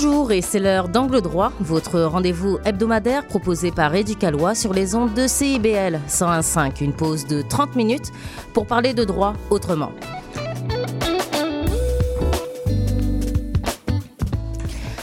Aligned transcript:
Bonjour 0.00 0.30
et 0.30 0.42
c'est 0.42 0.60
l'heure 0.60 0.88
d'Angle 0.88 1.20
Droit, 1.20 1.50
votre 1.58 2.00
rendez-vous 2.02 2.58
hebdomadaire 2.64 3.26
proposé 3.26 3.72
par 3.72 3.92
Éducalois 3.96 4.54
sur 4.54 4.72
les 4.72 4.94
ondes 4.94 5.12
de 5.12 5.26
CIBL 5.26 5.98
101.5. 6.08 6.84
Une 6.84 6.92
pause 6.92 7.26
de 7.26 7.42
30 7.42 7.74
minutes 7.74 8.12
pour 8.54 8.68
parler 8.68 8.94
de 8.94 9.02
droit 9.02 9.32
autrement. 9.50 9.90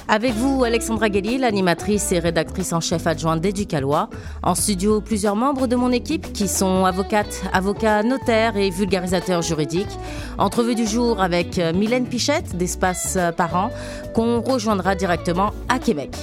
Avec 0.08 0.34
vous, 0.34 0.64
Alexandra 0.64 1.10
Guély, 1.10 1.40
l'animatrice 1.40 2.12
et 2.12 2.20
rédactrice 2.20 2.74
en 2.74 2.80
chef 2.80 3.08
adjointe 3.08 3.42
d'Éducalois. 3.42 4.10
En 4.44 4.54
studio, 4.54 5.02
plusieurs 5.02 5.36
membres 5.36 5.66
de 5.66 5.76
mon 5.76 5.92
équipe 5.92 6.32
qui 6.32 6.48
sont 6.48 6.86
avocates, 6.86 7.44
avocats, 7.54 8.04
notaires 8.04 8.56
et 8.56 8.70
vulgarisateurs 8.70 9.42
juridiques. 9.42 9.98
Entrevue 10.38 10.76
du 10.76 10.86
jour 10.86 11.22
avec 11.22 11.58
Mylène 11.58 12.06
Pichette 12.06 12.56
d'Espace 12.56 13.18
Parents, 13.36 13.72
qu'on 14.14 14.42
rejoindra 14.42 14.94
directement 14.94 15.52
à 15.70 15.80
Québec. 15.80 16.16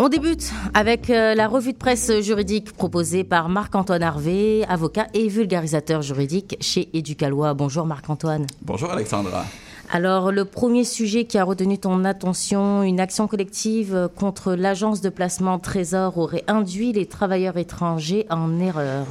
On 0.00 0.08
débute 0.08 0.52
avec 0.74 1.10
euh, 1.10 1.34
la 1.34 1.48
revue 1.48 1.72
de 1.72 1.76
presse 1.76 2.20
juridique 2.20 2.72
proposée 2.72 3.24
par 3.24 3.48
Marc-Antoine 3.48 4.04
Harvé, 4.04 4.64
avocat 4.68 5.08
et 5.12 5.26
vulgarisateur 5.26 6.02
juridique 6.02 6.56
chez 6.60 6.88
Éducalois. 6.92 7.52
Bonjour 7.54 7.84
Marc-Antoine. 7.84 8.46
Bonjour 8.62 8.92
Alexandra. 8.92 9.44
Alors, 9.90 10.30
le 10.30 10.44
premier 10.44 10.84
sujet 10.84 11.24
qui 11.24 11.36
a 11.36 11.42
retenu 11.42 11.78
ton 11.78 12.04
attention, 12.04 12.84
une 12.84 13.00
action 13.00 13.26
collective 13.26 14.08
contre 14.14 14.52
l'agence 14.54 15.00
de 15.00 15.08
placement 15.08 15.58
Trésor 15.58 16.16
aurait 16.16 16.44
induit 16.46 16.92
les 16.92 17.06
travailleurs 17.06 17.56
étrangers 17.56 18.24
en 18.30 18.60
erreur. 18.60 19.04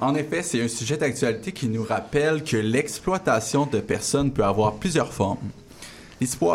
En 0.00 0.16
effet, 0.16 0.42
c'est 0.42 0.60
un 0.60 0.66
sujet 0.66 0.96
d'actualité 0.96 1.52
qui 1.52 1.68
nous 1.68 1.84
rappelle 1.84 2.42
que 2.42 2.56
l'exploitation 2.56 3.68
de 3.70 3.78
personnes 3.78 4.32
peut 4.32 4.44
avoir 4.44 4.72
plusieurs 4.74 5.12
formes. 5.12 5.38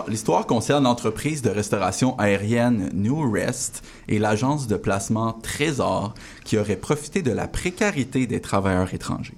L'histoire 0.07 0.47
concerne 0.47 0.85
l'entreprise 0.85 1.43
de 1.43 1.51
restauration 1.51 2.17
aérienne 2.17 2.89
New 2.93 3.31
Rest 3.31 3.83
et 4.07 4.17
l'agence 4.17 4.65
de 4.65 4.77
placement 4.77 5.33
Trésor 5.33 6.15
qui 6.43 6.57
auraient 6.57 6.75
profité 6.75 7.21
de 7.21 7.31
la 7.31 7.47
précarité 7.47 8.25
des 8.25 8.41
travailleurs 8.41 8.91
étrangers. 8.95 9.37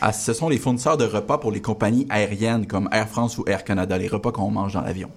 Ah, 0.00 0.12
ce 0.12 0.32
sont 0.32 0.48
les 0.48 0.58
fournisseurs 0.58 0.96
de 0.96 1.04
repas 1.04 1.38
pour 1.38 1.52
les 1.52 1.62
compagnies 1.62 2.06
aériennes 2.10 2.66
comme 2.66 2.88
Air 2.90 3.08
France 3.08 3.38
ou 3.38 3.44
Air 3.46 3.62
Canada, 3.62 3.96
les 3.96 4.08
repas 4.08 4.32
qu'on 4.32 4.50
mange 4.50 4.72
dans 4.72 4.80
l'avion. 4.80 5.08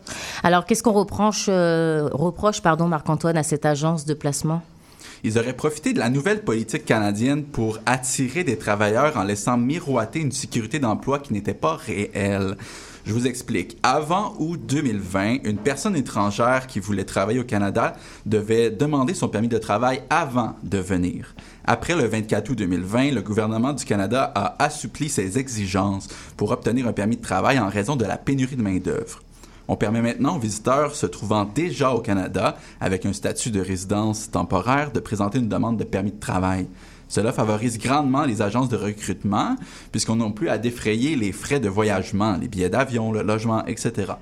Alors, 0.44 0.66
qu'est-ce 0.66 0.84
qu'on 0.84 0.94
reproche, 0.94 1.48
euh, 1.50 2.08
reproche 2.12 2.62
pardon, 2.62 2.88
Marc-Antoine, 2.88 3.38
à 3.38 3.44
cette 3.44 3.66
agence 3.66 4.06
de 4.06 4.14
placement? 4.14 4.62
Ils 5.24 5.40
auraient 5.40 5.54
profité 5.54 5.94
de 5.94 6.00
la 6.00 6.10
nouvelle 6.10 6.44
politique 6.44 6.86
canadienne 6.86 7.44
pour 7.44 7.80
attirer 7.88 8.44
des 8.44 8.58
travailleurs 8.58 9.18
en 9.18 9.24
laissant 9.24 9.58
miroiter 9.58 10.20
une 10.20 10.32
sécurité 10.32 10.78
d'emploi 10.78 11.18
qui 11.18 11.34
n'était 11.34 11.56
pas 11.56 11.76
réelle. 11.76 12.56
Je 13.08 13.14
vous 13.14 13.26
explique. 13.26 13.78
Avant 13.84 14.36
août 14.38 14.60
2020, 14.68 15.46
une 15.46 15.60
personne 15.60 15.96
étrangère 15.96 16.68
qui 16.68 16.82
voulait 16.82 17.06
travailler 17.06 17.40
au 17.40 17.46
Canada 17.46 17.96
devait 18.26 18.70
demander 18.70 19.14
son 19.14 19.30
permis 19.30 19.48
de 19.48 19.58
travail 19.58 20.02
avant 20.10 20.58
de 20.62 20.78
venir. 20.78 21.34
Après 21.64 21.96
le 21.96 22.04
24 22.04 22.50
août 22.50 22.58
2020, 22.58 23.12
le 23.12 23.22
gouvernement 23.22 23.72
du 23.72 23.86
Canada 23.86 24.30
a 24.36 24.62
assoupli 24.62 25.08
ses 25.08 25.40
exigences 25.40 26.10
pour 26.36 26.52
obtenir 26.52 26.86
un 26.86 26.92
permis 26.92 27.16
de 27.16 27.22
travail 27.22 27.60
en 27.60 27.70
raison 27.70 27.96
de 27.96 28.04
la 28.04 28.18
pénurie 28.18 28.58
de 28.58 28.62
main-d'œuvre. 28.62 29.22
On 29.70 29.78
permet 29.78 30.02
maintenant 30.02 30.36
aux 30.36 30.40
visiteurs 30.40 30.94
se 30.94 31.06
trouvant 31.06 31.46
déjà 31.46 31.92
au 31.92 32.00
Canada 32.00 32.58
avec 32.82 33.06
un 33.06 33.14
statut 33.14 33.52
de 33.52 33.62
résidence 33.62 34.30
temporaire 34.32 34.92
de 34.92 35.00
présenter 35.00 35.40
une 35.40 35.48
demande 35.48 35.78
de 35.78 35.86
permis 35.86 36.12
de 36.12 36.20
travail. 36.20 36.68
Cela 37.08 37.32
favorise 37.32 37.78
grandement 37.78 38.26
les 38.26 38.42
agences 38.42 38.70
de 38.70 38.78
recrutement 38.78 39.56
puisqu'on 39.92 40.18
n'a 40.18 40.30
plus 40.30 40.50
à 40.50 40.58
défrayer 40.58 41.16
les 41.16 41.32
frais 41.32 41.60
de 41.60 41.70
voyagement, 41.70 42.38
les 42.38 42.48
billets 42.48 42.70
d'avion, 42.70 43.12
le 43.12 43.24
logement, 43.24 43.66
etc. 43.66 44.14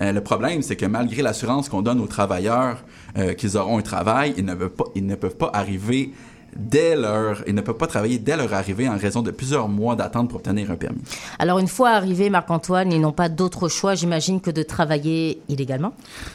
Euh, 0.00 0.12
le 0.12 0.20
problème, 0.20 0.62
c'est 0.62 0.76
que 0.76 0.86
malgré 0.86 1.22
l'assurance 1.22 1.68
qu'on 1.68 1.82
donne 1.82 2.00
aux 2.00 2.06
travailleurs 2.06 2.84
euh, 3.16 3.32
qu'ils 3.32 3.56
auront 3.56 3.78
un 3.78 3.82
travail, 3.82 4.34
ils 4.36 4.44
ne, 4.44 4.54
pas, 4.54 4.84
ils 4.94 5.06
ne 5.06 5.14
peuvent 5.14 5.36
pas 5.36 5.50
arriver 5.52 6.12
dès 6.58 6.96
leur, 6.96 7.42
ils 7.46 7.54
ne 7.54 7.60
peuvent 7.60 7.76
pas 7.76 7.86
travailler 7.86 8.18
dès 8.18 8.36
leur 8.36 8.52
arrivée 8.52 8.88
en 8.88 8.96
raison 8.96 9.22
de 9.22 9.30
plusieurs 9.30 9.68
mois 9.68 9.96
d'attente 9.96 10.28
pour 10.28 10.38
obtenir 10.38 10.70
un 10.70 10.76
permis. 10.76 11.02
Alors 11.38 11.58
une 11.58 11.68
fois 11.68 11.90
arrivés, 11.90 12.30
Marc-Antoine, 12.30 12.92
ils 12.92 13.00
n'ont 13.00 13.12
pas 13.12 13.28
d'autre 13.28 13.68
choix, 13.68 13.94
j'imagine, 13.94 14.40
que 14.40 14.50
de 14.50 14.62
travailler 14.62 15.40
illégalement? 15.48 15.92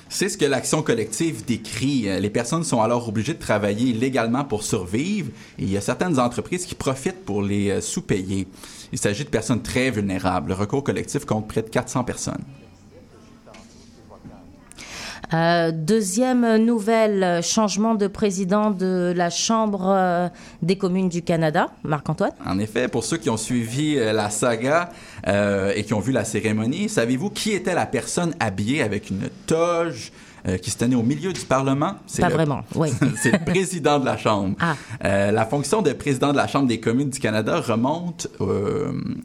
C'est 0.09 0.29
ce 0.29 0.37
que 0.37 0.45
l'action 0.45 0.81
collective 0.81 1.45
décrit. 1.45 2.07
Les 2.19 2.29
personnes 2.29 2.63
sont 2.63 2.81
alors 2.81 3.07
obligées 3.07 3.33
de 3.33 3.39
travailler 3.39 3.93
légalement 3.93 4.43
pour 4.43 4.63
survivre. 4.63 5.29
Et 5.57 5.63
il 5.63 5.71
y 5.71 5.77
a 5.77 5.81
certaines 5.81 6.19
entreprises 6.19 6.65
qui 6.65 6.75
profitent 6.75 7.25
pour 7.25 7.41
les 7.41 7.69
euh, 7.69 7.81
sous-payer. 7.81 8.47
Il 8.91 8.99
s'agit 8.99 9.23
de 9.23 9.29
personnes 9.29 9.61
très 9.61 9.89
vulnérables. 9.91 10.49
Le 10.49 10.55
recours 10.55 10.83
collectif 10.83 11.25
compte 11.25 11.47
près 11.47 11.61
de 11.61 11.69
400 11.69 12.03
personnes. 12.03 12.43
Euh, 15.33 15.71
deuxième 15.71 16.57
nouvelle, 16.57 17.41
changement 17.41 17.95
de 17.95 18.07
président 18.07 18.69
de 18.69 19.13
la 19.15 19.29
Chambre 19.29 19.85
euh, 19.87 20.27
des 20.61 20.77
communes 20.77 21.07
du 21.07 21.21
Canada, 21.21 21.67
Marc-Antoine? 21.83 22.33
En 22.45 22.59
effet, 22.59 22.89
pour 22.89 23.05
ceux 23.05 23.17
qui 23.17 23.29
ont 23.29 23.37
suivi 23.37 23.97
euh, 23.97 24.11
la 24.11 24.29
saga 24.29 24.89
et 25.75 25.83
qui 25.83 25.93
ont 25.93 25.99
vu 25.99 26.11
la 26.11 26.25
cérémonie, 26.25 26.89
savez-vous 26.89 27.29
qui 27.29 27.51
était 27.51 27.75
la 27.75 27.85
personne 27.85 28.33
habillée 28.39 28.81
avec 28.81 29.09
une 29.09 29.29
toge 29.45 30.11
qui 30.63 30.71
se 30.71 30.77
tenait 30.79 30.95
au 30.95 31.03
milieu 31.03 31.31
du 31.31 31.41
Parlement? 31.41 31.93
Pas 32.19 32.29
vraiment, 32.29 32.61
oui. 32.73 32.89
c'est 33.21 33.31
le 33.31 33.45
président 33.45 33.99
de 33.99 34.05
la 34.05 34.17
Chambre. 34.17 34.55
Ah. 34.59 35.31
la 35.31 35.45
fonction 35.45 35.83
de 35.83 35.93
président 35.93 36.31
de 36.31 36.37
la 36.37 36.47
Chambre 36.47 36.67
des 36.67 36.79
communes 36.79 37.11
du 37.11 37.19
Canada 37.19 37.59
remonte 37.59 38.27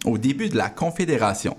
au 0.05 0.19
début 0.19 0.51
de 0.51 0.57
la 0.57 0.69
Confédération. 0.69 1.57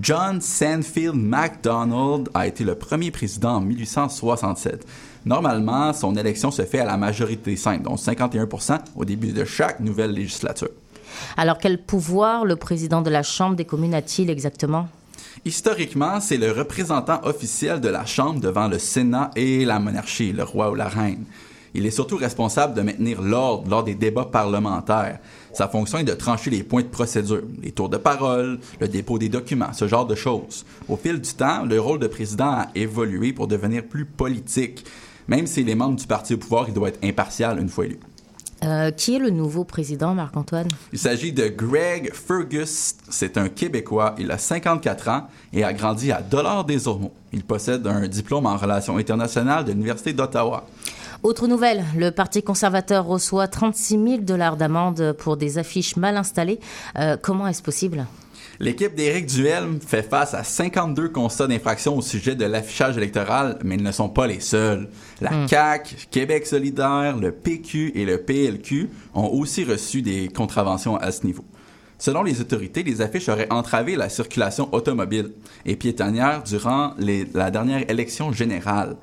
John 0.00 0.40
Sandfield 0.40 1.14
MacDonald 1.14 2.30
a 2.32 2.46
été 2.46 2.64
le 2.64 2.74
premier 2.74 3.10
président 3.10 3.56
en 3.56 3.60
1867. 3.60 4.86
Normalement, 5.26 5.92
son 5.92 6.16
élection 6.16 6.50
se 6.50 6.62
fait 6.62 6.80
à 6.80 6.86
la 6.86 6.96
majorité 6.96 7.56
simple, 7.56 7.84
donc 7.84 7.98
51% 7.98 8.78
au 8.96 9.04
début 9.04 9.32
de 9.32 9.44
chaque 9.44 9.80
nouvelle 9.80 10.12
législature. 10.12 10.70
Alors, 11.36 11.58
quel 11.58 11.82
pouvoir 11.82 12.46
le 12.46 12.56
président 12.56 13.02
de 13.02 13.10
la 13.10 13.22
Chambre 13.22 13.54
des 13.54 13.66
communes 13.66 13.94
a-t-il 13.94 14.30
exactement? 14.30 14.88
Historiquement, 15.44 16.20
c'est 16.20 16.38
le 16.38 16.52
représentant 16.52 17.20
officiel 17.24 17.80
de 17.80 17.88
la 17.88 18.06
Chambre 18.06 18.40
devant 18.40 18.68
le 18.68 18.78
Sénat 18.78 19.30
et 19.36 19.64
la 19.64 19.78
monarchie, 19.78 20.32
le 20.32 20.44
roi 20.44 20.70
ou 20.70 20.74
la 20.74 20.88
reine. 20.88 21.24
Il 21.74 21.86
est 21.86 21.90
surtout 21.90 22.16
responsable 22.16 22.74
de 22.74 22.82
maintenir 22.82 23.22
l'ordre 23.22 23.68
lors 23.70 23.84
des 23.84 23.94
débats 23.94 24.26
parlementaires. 24.26 25.18
Sa 25.52 25.68
fonction 25.68 25.98
est 25.98 26.04
de 26.04 26.14
trancher 26.14 26.50
les 26.50 26.62
points 26.62 26.82
de 26.82 26.88
procédure, 26.88 27.42
les 27.62 27.72
tours 27.72 27.88
de 27.88 27.96
parole, 27.96 28.58
le 28.80 28.88
dépôt 28.88 29.18
des 29.18 29.28
documents, 29.28 29.72
ce 29.72 29.88
genre 29.88 30.06
de 30.06 30.14
choses. 30.14 30.64
Au 30.88 30.96
fil 30.96 31.20
du 31.20 31.32
temps, 31.32 31.64
le 31.64 31.80
rôle 31.80 31.98
de 31.98 32.06
président 32.06 32.50
a 32.50 32.68
évolué 32.74 33.32
pour 33.32 33.46
devenir 33.46 33.84
plus 33.84 34.04
politique. 34.04 34.84
Même 35.28 35.46
s'il 35.46 35.68
est 35.68 35.74
membre 35.74 35.96
du 35.96 36.06
parti 36.06 36.34
au 36.34 36.38
pouvoir, 36.38 36.66
il 36.68 36.74
doit 36.74 36.88
être 36.88 37.04
impartial 37.04 37.58
une 37.58 37.68
fois 37.68 37.86
élu. 37.86 37.98
Euh, 38.64 38.92
qui 38.92 39.16
est 39.16 39.18
le 39.18 39.30
nouveau 39.30 39.64
président, 39.64 40.14
Marc-Antoine? 40.14 40.68
Il 40.92 40.98
s'agit 40.98 41.32
de 41.32 41.48
Greg 41.48 42.12
Fergus. 42.14 42.94
C'est 43.08 43.36
un 43.36 43.48
Québécois. 43.48 44.14
Il 44.18 44.30
a 44.30 44.38
54 44.38 45.08
ans 45.08 45.26
et 45.52 45.64
a 45.64 45.72
grandi 45.72 46.12
à 46.12 46.20
Dollard 46.20 46.64
des 46.64 46.86
Ormeaux. 46.86 47.12
Il 47.32 47.42
possède 47.42 47.84
un 47.88 48.06
diplôme 48.06 48.46
en 48.46 48.56
relations 48.56 48.98
internationales 48.98 49.64
de 49.64 49.72
l'Université 49.72 50.12
d'Ottawa. 50.12 50.64
Autre 51.22 51.46
nouvelle, 51.46 51.84
le 51.96 52.10
Parti 52.10 52.42
conservateur 52.42 53.06
reçoit 53.06 53.46
36 53.46 53.90
000 53.90 54.16
dollars 54.22 54.56
d'amende 54.56 55.14
pour 55.18 55.36
des 55.36 55.56
affiches 55.56 55.94
mal 55.94 56.16
installées. 56.16 56.58
Euh, 56.98 57.16
comment 57.20 57.46
est-ce 57.46 57.62
possible? 57.62 58.06
L'équipe 58.58 58.94
d'Éric 58.96 59.26
Duhelme 59.26 59.78
fait 59.80 60.02
face 60.02 60.34
à 60.34 60.42
52 60.42 61.10
constats 61.10 61.46
d'infraction 61.46 61.96
au 61.96 62.02
sujet 62.02 62.34
de 62.34 62.44
l'affichage 62.44 62.96
électoral, 62.96 63.58
mais 63.62 63.76
ils 63.76 63.82
ne 63.84 63.92
sont 63.92 64.08
pas 64.08 64.26
les 64.26 64.40
seuls. 64.40 64.88
La 65.20 65.30
hmm. 65.30 65.48
CAQ, 65.48 65.96
Québec 66.10 66.44
solidaire, 66.44 67.16
le 67.16 67.30
PQ 67.30 67.92
et 67.94 68.04
le 68.04 68.18
PLQ 68.18 68.90
ont 69.14 69.28
aussi 69.28 69.62
reçu 69.62 70.02
des 70.02 70.28
contraventions 70.28 70.96
à 70.96 71.12
ce 71.12 71.24
niveau. 71.24 71.44
Selon 71.98 72.24
les 72.24 72.40
autorités, 72.40 72.82
les 72.82 73.00
affiches 73.00 73.28
auraient 73.28 73.50
entravé 73.52 73.94
la 73.94 74.08
circulation 74.08 74.68
automobile 74.72 75.30
et 75.64 75.76
piétonnière 75.76 76.42
durant 76.42 76.94
la 76.98 77.52
dernière 77.52 77.88
élection 77.88 78.32
générale. 78.32 78.96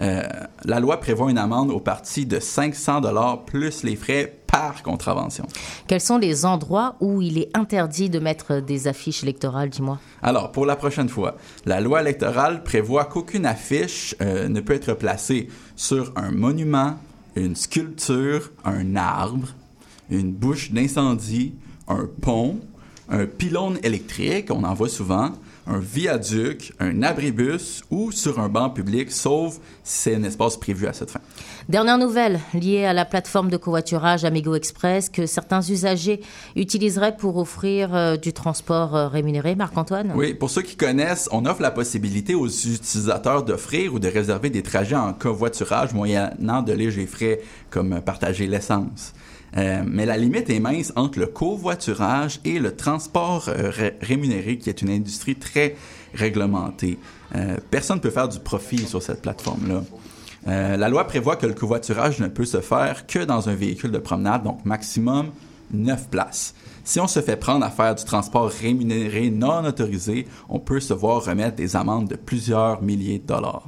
Euh, 0.00 0.22
la 0.64 0.80
loi 0.80 0.98
prévoit 0.98 1.30
une 1.30 1.38
amende 1.38 1.70
au 1.70 1.80
parti 1.80 2.26
de 2.26 2.40
500 2.40 3.02
dollars 3.02 3.44
plus 3.44 3.82
les 3.82 3.96
frais 3.96 4.40
par 4.46 4.82
contravention. 4.82 5.46
Quels 5.86 6.00
sont 6.00 6.18
les 6.18 6.44
endroits 6.44 6.96
où 7.00 7.22
il 7.22 7.38
est 7.38 7.56
interdit 7.56 8.10
de 8.10 8.18
mettre 8.18 8.60
des 8.60 8.88
affiches 8.88 9.22
électorales, 9.22 9.68
dis-moi? 9.68 9.98
Alors, 10.22 10.52
pour 10.52 10.66
la 10.66 10.76
prochaine 10.76 11.08
fois, 11.08 11.36
la 11.66 11.80
loi 11.80 12.00
électorale 12.00 12.62
prévoit 12.62 13.04
qu'aucune 13.04 13.46
affiche 13.46 14.14
euh, 14.20 14.48
ne 14.48 14.60
peut 14.60 14.74
être 14.74 14.94
placée 14.94 15.48
sur 15.76 16.12
un 16.16 16.30
monument, 16.32 16.96
une 17.36 17.54
sculpture, 17.54 18.50
un 18.64 18.96
arbre, 18.96 19.48
une 20.10 20.32
bouche 20.32 20.72
d'incendie, 20.72 21.54
un 21.86 22.08
pont, 22.20 22.58
un 23.10 23.26
pylône 23.26 23.78
électrique, 23.82 24.50
on 24.50 24.62
en 24.64 24.74
voit 24.74 24.88
souvent, 24.88 25.32
un 25.66 25.78
viaduc, 25.78 26.72
un 26.80 27.02
abribus 27.02 27.82
ou 27.90 28.12
sur 28.12 28.40
un 28.40 28.48
banc 28.48 28.70
public, 28.70 29.10
sauf 29.10 29.54
si 29.84 30.00
c'est 30.00 30.14
un 30.14 30.22
espace 30.24 30.56
prévu 30.56 30.86
à 30.86 30.92
cette 30.92 31.10
fin. 31.10 31.20
Dernière 31.68 31.98
nouvelle 31.98 32.40
liée 32.54 32.84
à 32.84 32.92
la 32.92 33.04
plateforme 33.04 33.50
de 33.50 33.56
covoiturage 33.56 34.24
Amigo 34.24 34.54
Express 34.54 35.08
que 35.08 35.26
certains 35.26 35.60
usagers 35.60 36.20
utiliseraient 36.56 37.16
pour 37.16 37.36
offrir 37.36 37.94
euh, 37.94 38.16
du 38.16 38.32
transport 38.32 38.96
euh, 38.96 39.08
rémunéré. 39.08 39.54
Marc-Antoine? 39.54 40.12
Oui, 40.16 40.34
pour 40.34 40.50
ceux 40.50 40.62
qui 40.62 40.76
connaissent, 40.76 41.28
on 41.32 41.46
offre 41.46 41.62
la 41.62 41.70
possibilité 41.70 42.34
aux 42.34 42.48
utilisateurs 42.48 43.44
d'offrir 43.44 43.94
ou 43.94 43.98
de 43.98 44.08
réserver 44.08 44.50
des 44.50 44.62
trajets 44.62 44.96
en 44.96 45.12
covoiturage 45.12 45.92
moyennant 45.92 46.62
de 46.62 46.72
légers 46.72 47.06
frais 47.06 47.40
comme 47.70 48.00
partager 48.00 48.46
l'essence. 48.46 49.12
Euh, 49.56 49.82
mais 49.86 50.06
la 50.06 50.16
limite 50.16 50.48
est 50.50 50.60
mince 50.60 50.92
entre 50.96 51.18
le 51.18 51.26
covoiturage 51.26 52.40
et 52.44 52.58
le 52.58 52.74
transport 52.74 53.48
euh, 53.48 53.70
rémunéré, 54.00 54.58
qui 54.58 54.70
est 54.70 54.82
une 54.82 54.90
industrie 54.90 55.36
très 55.36 55.76
réglementée. 56.14 56.98
Euh, 57.34 57.56
personne 57.70 57.96
ne 57.96 58.02
peut 58.02 58.10
faire 58.10 58.28
du 58.28 58.38
profit 58.38 58.86
sur 58.86 59.02
cette 59.02 59.22
plateforme-là. 59.22 59.82
la 60.46 60.88
loi 60.88 61.06
prévoit 61.06 61.36
que 61.36 61.46
le 61.46 61.54
covoiturage 61.54 62.18
ne 62.20 62.28
peut 62.28 62.44
se 62.44 62.60
faire 62.60 63.06
que 63.06 63.20
dans 63.20 63.48
un 63.48 63.54
véhicule 63.54 63.90
de 63.90 63.98
promenade, 63.98 64.42
donc 64.42 64.64
maximum 64.64 65.30
9 65.72 66.08
places. 66.08 66.54
Si 66.82 66.98
on 66.98 67.06
se 67.06 67.20
fait 67.20 67.36
prendre 67.36 67.64
à 67.64 67.70
faire 67.70 67.94
du 67.94 68.04
transport 68.04 68.48
rémunéré 68.48 69.30
non 69.30 69.64
autorisé, 69.64 70.26
on 70.48 70.58
peut 70.58 70.80
se 70.80 70.94
voir 70.94 71.24
remettre 71.24 71.56
des 71.56 71.76
amendes 71.76 72.08
de 72.08 72.16
plusieurs 72.16 72.82
milliers 72.82 73.18
de 73.18 73.26
dollars. 73.26 73.64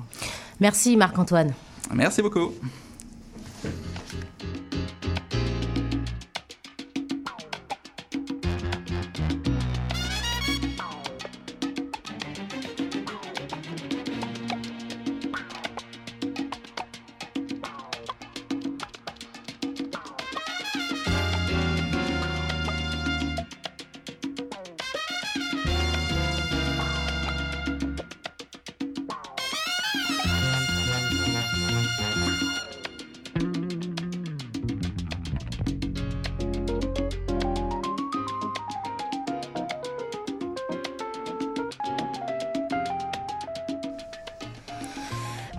Merci 0.60 0.96
Marc-Antoine. 0.96 1.52
Merci 1.94 2.22
beaucoup. 2.22 2.52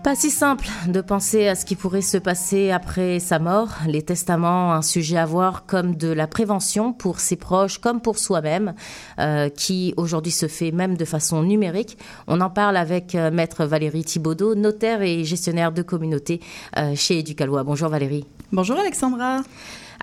Pas 0.04 0.16
si 0.16 0.32
simple 0.32 0.68
de 0.90 1.00
penser 1.00 1.48
à 1.48 1.56
ce 1.56 1.64
qui 1.64 1.78
pourrait 1.78 2.02
se 2.02 2.18
passer 2.18 2.72
après 2.72 3.20
sa 3.20 3.40
mort. 3.40 3.70
Les 3.88 4.02
testaments, 4.02 4.74
un 4.74 4.82
sujet 4.82 5.16
à 5.16 5.26
voir 5.26 5.66
comme 5.66 5.96
de 5.96 6.10
la 6.10 6.28
prévention 6.28 6.92
pour 6.92 7.22
ses 7.22 7.38
proches 7.38 7.78
comme 7.78 8.02
pour 8.02 8.20
soi-même, 8.20 8.74
euh, 9.20 9.48
qui 9.48 9.94
aujourd'hui 9.96 10.34
se 10.34 10.50
fait 10.50 10.72
même 10.72 10.98
de 10.98 11.06
façon 11.06 11.42
numérique. 11.42 11.98
On 12.28 12.42
en 12.42 12.50
parle 12.50 12.76
avec 12.76 13.16
euh, 13.16 13.32
maître 13.32 13.64
Valérie 13.64 14.04
Thibaudot, 14.04 14.56
notaire 14.56 15.02
et 15.02 15.24
gestionnaire 15.24 15.72
de 15.72 15.82
communauté 15.84 16.42
euh, 16.78 16.96
chez 16.96 17.20
Éducalois. 17.20 17.64
Bonjour 17.64 17.88
Valérie. 17.88 18.26
Bonjour 18.52 18.78
Alexandra. 18.78 19.40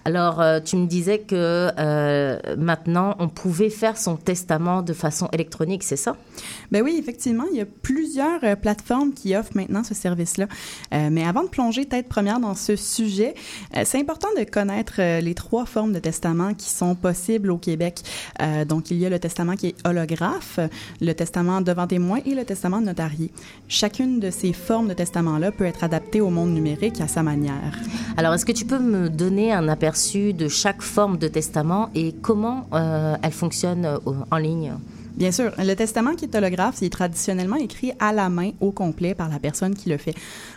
Alors, 0.05 0.41
euh, 0.41 0.61
tu 0.61 0.76
me 0.76 0.87
disais 0.87 1.19
que 1.19 1.70
euh, 1.79 2.38
maintenant, 2.56 3.17
on 3.19 3.29
pouvait 3.29 3.70
faire 3.70 3.99
son 3.99 4.17
testament 4.17 4.82
de 4.82 4.93
façon 4.93 5.29
électronique, 5.32 5.82
c'est 5.82 5.97
ça? 5.97 6.17
Ben 6.73 6.82
oui, 6.82 6.97
effectivement, 6.99 7.44
il 7.52 7.58
y 7.58 7.61
a 7.61 7.67
plusieurs 7.67 8.43
euh, 8.43 8.56
plateformes 8.56 9.12
qui 9.12 9.37
offrent 9.37 9.55
maintenant 9.55 9.85
ce 9.85 9.94
service-là. 9.94 10.47
mais 10.93 11.25
avant 11.25 11.43
de 11.43 11.49
plonger 11.49 11.87
tête 11.87 12.08
première 12.08 12.41
dans 12.41 12.55
ce 12.55 12.76
sujet, 12.76 13.35
c'est 13.85 13.99
important 13.99 14.29
de 14.38 14.44
connaître 14.44 15.00
les 15.20 15.35
trois 15.35 15.67
formes 15.67 15.93
de 15.93 15.99
testament 15.99 16.55
qui 16.55 16.69
sont 16.69 16.94
possibles 16.94 17.50
au 17.50 17.58
Québec. 17.58 18.00
donc, 18.67 18.91
il 18.91 18.99
y 18.99 19.06
a 19.06 19.11
le 19.11 19.19
testament 19.19 19.55
qui 19.55 19.69
est 19.69 19.87
holographe, 19.87 20.61
le 21.00 21.12
testament 21.12 21.61
devant 21.61 21.87
témoin 21.87 22.20
et 22.25 22.35
le 22.35 22.44
testament 22.44 22.81
notarié. 22.81 23.31
Chacune 23.69 24.20
de 24.20 24.31
ces 24.31 24.52
formes 24.52 24.88
de 24.88 24.94
testament-là 24.94 25.52
peut 25.52 25.64
être 25.64 25.85
adaptée 25.85 26.20
au 26.20 26.31
monde 26.31 26.50
numérique 26.50 27.00
à 27.00 27.08
sa 27.08 27.23
manière. 27.23 27.79
Alors, 28.17 28.35
est-ce 28.35 28.44
que 28.44 28.52
tu 28.52 28.64
peux 28.64 28.79
me 28.79 29.08
donner 29.08 29.52
un 29.52 29.69
aperçu 29.69 29.89
de 29.90 30.48
chaque 30.48 30.82
forme 30.82 31.19
de 31.19 31.26
testament 31.26 31.90
et 31.94 32.12
comment 32.12 32.69
euh, 32.72 33.16
elle 33.22 33.32
fonctionne 33.32 33.84
euh, 33.84 33.98
en 34.31 34.37
ligne? 34.37 34.72
Bien 35.16 35.32
sûr, 35.32 35.50
le 35.58 35.75
testament 35.75 36.14
qui 36.14 36.25
est 36.25 36.34
holographe, 36.34 36.76
il 36.81 36.87
est 36.87 36.90
traditionnellement 36.90 37.56
écrit 37.56 37.92
à 37.98 38.12
la 38.12 38.28
main 38.28 38.52
au 38.60 38.70
complet 38.70 39.14
par 39.14 39.28
la 39.28 39.40
personne 39.40 39.75
qui 39.75 39.90
le 39.90 39.96
fait. 39.96 40.14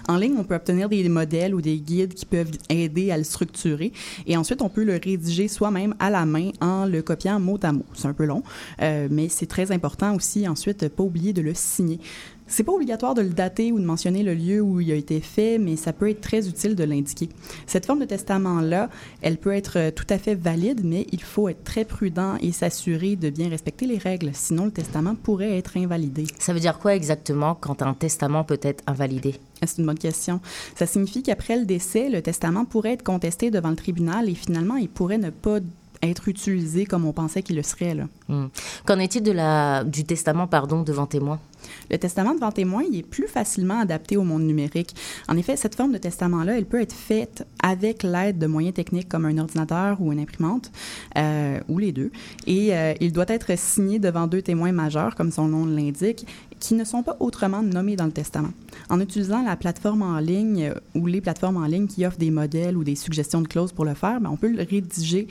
En 0.07 0.17
ligne, 0.17 0.35
on 0.37 0.43
peut 0.43 0.55
obtenir 0.55 0.87
des 0.87 1.09
modèles 1.09 1.55
ou 1.55 1.61
des 1.61 1.79
guides 1.79 2.13
qui 2.13 2.25
peuvent 2.25 2.51
aider 2.69 3.11
à 3.11 3.17
le 3.17 3.23
structurer 3.23 3.91
et 4.27 4.37
ensuite 4.37 4.61
on 4.61 4.69
peut 4.69 4.83
le 4.83 4.93
rédiger 5.03 5.47
soi-même 5.47 5.95
à 5.99 6.11
la 6.11 6.25
main 6.25 6.51
en 6.61 6.85
le 6.85 7.01
copiant 7.01 7.39
mot 7.39 7.59
à 7.63 7.71
mot. 7.71 7.85
C'est 7.93 8.07
un 8.07 8.13
peu 8.13 8.25
long, 8.25 8.43
euh, 8.81 9.07
mais 9.09 9.27
c'est 9.29 9.47
très 9.47 9.71
important 9.71 10.15
aussi 10.15 10.47
ensuite 10.47 10.87
pas 10.89 11.03
oublier 11.03 11.33
de 11.33 11.41
le 11.41 11.53
signer. 11.55 11.99
C'est 12.47 12.63
pas 12.63 12.71
obligatoire 12.71 13.13
de 13.13 13.21
le 13.21 13.29
dater 13.29 13.71
ou 13.71 13.79
de 13.79 13.85
mentionner 13.85 14.23
le 14.23 14.33
lieu 14.33 14.61
où 14.61 14.79
il 14.81 14.91
a 14.91 14.95
été 14.95 15.19
fait, 15.21 15.57
mais 15.57 15.75
ça 15.75 15.93
peut 15.93 16.09
être 16.09 16.21
très 16.21 16.47
utile 16.47 16.75
de 16.75 16.83
l'indiquer. 16.83 17.29
Cette 17.67 17.85
forme 17.85 17.99
de 17.99 18.05
testament-là, 18.05 18.89
elle 19.21 19.37
peut 19.37 19.53
être 19.53 19.77
euh, 19.77 19.91
tout 19.91 20.05
à 20.09 20.17
fait 20.17 20.35
valide, 20.35 20.81
mais 20.83 21.07
il 21.11 21.23
faut 21.23 21.49
être 21.49 21.63
très 21.63 21.85
prudent 21.85 22.35
et 22.41 22.51
s'assurer 22.51 23.15
de 23.15 23.29
bien 23.29 23.49
respecter 23.49 23.85
les 23.85 23.97
règles, 23.97 24.31
sinon 24.33 24.65
le 24.65 24.71
testament 24.71 25.15
pourrait 25.15 25.57
être 25.57 25.77
invalidé. 25.77 26.25
Ça 26.39 26.53
veut 26.53 26.59
dire 26.59 26.79
quoi 26.79 26.95
exactement 26.95 27.55
quand 27.55 27.81
un 27.81 27.93
testament 27.93 28.43
peut 28.43 28.59
être 28.61 28.83
invalidé? 28.87 29.35
Ah, 29.61 29.67
c'est 29.67 29.79
une 29.79 29.85
bonne 29.85 29.97
question. 29.97 30.41
Ça 30.75 30.85
signifie 30.85 31.23
qu'après 31.23 31.57
le 31.57 31.65
décès, 31.65 32.09
le 32.09 32.21
testament 32.21 32.65
pourrait 32.65 32.93
être 32.93 33.03
contesté 33.03 33.51
devant 33.51 33.69
le 33.69 33.75
tribunal 33.75 34.29
et 34.29 34.35
finalement, 34.35 34.75
il 34.75 34.89
pourrait 34.89 35.17
ne 35.17 35.29
pas 35.29 35.59
être 36.01 36.27
utilisé 36.27 36.85
comme 36.85 37.05
on 37.05 37.13
pensait 37.13 37.41
qu'il 37.41 37.55
le 37.55 37.63
serait. 37.63 37.95
Hmm. 38.27 38.47
Qu'en 38.85 38.99
est-il 38.99 39.23
de 39.23 39.31
la, 39.31 39.83
du 39.83 40.03
testament 40.03 40.47
pardon, 40.47 40.81
devant 40.81 41.05
témoin? 41.05 41.39
Le 41.89 41.97
testament 41.97 42.33
devant 42.33 42.51
témoin, 42.51 42.83
est 42.93 43.03
plus 43.03 43.27
facilement 43.27 43.79
adapté 43.79 44.17
au 44.17 44.23
monde 44.23 44.43
numérique. 44.43 44.95
En 45.27 45.37
effet, 45.37 45.55
cette 45.55 45.75
forme 45.75 45.91
de 45.91 45.97
testament-là, 45.97 46.57
elle 46.57 46.65
peut 46.65 46.81
être 46.81 46.93
faite 46.93 47.45
avec 47.61 48.03
l'aide 48.03 48.37
de 48.37 48.47
moyens 48.47 48.73
techniques 48.73 49.09
comme 49.09 49.25
un 49.25 49.37
ordinateur 49.37 50.01
ou 50.01 50.11
une 50.11 50.19
imprimante, 50.19 50.71
euh, 51.17 51.59
ou 51.69 51.77
les 51.77 51.91
deux. 51.91 52.11
Et 52.47 52.75
euh, 52.75 52.93
il 52.99 53.11
doit 53.11 53.25
être 53.27 53.57
signé 53.57 53.99
devant 53.99 54.27
deux 54.27 54.41
témoins 54.41 54.71
majeurs, 54.71 55.15
comme 55.15 55.31
son 55.31 55.47
nom 55.47 55.65
l'indique, 55.65 56.25
qui 56.59 56.75
ne 56.75 56.83
sont 56.83 57.03
pas 57.03 57.17
autrement 57.19 57.61
nommés 57.61 57.95
dans 57.95 58.05
le 58.05 58.11
testament. 58.11 58.51
En 58.89 58.99
utilisant 59.01 59.43
la 59.43 59.55
plateforme 59.55 60.01
en 60.01 60.19
ligne 60.19 60.65
euh, 60.65 60.73
ou 60.95 61.07
les 61.07 61.21
plateformes 61.21 61.57
en 61.57 61.65
ligne 61.65 61.87
qui 61.87 62.05
offrent 62.05 62.17
des 62.17 62.31
modèles 62.31 62.77
ou 62.77 62.83
des 62.83 62.95
suggestions 62.95 63.41
de 63.41 63.47
clauses 63.47 63.71
pour 63.71 63.85
le 63.85 63.93
faire, 63.93 64.21
ben, 64.21 64.29
on 64.29 64.37
peut 64.37 64.49
le 64.49 64.63
rédiger 64.63 65.27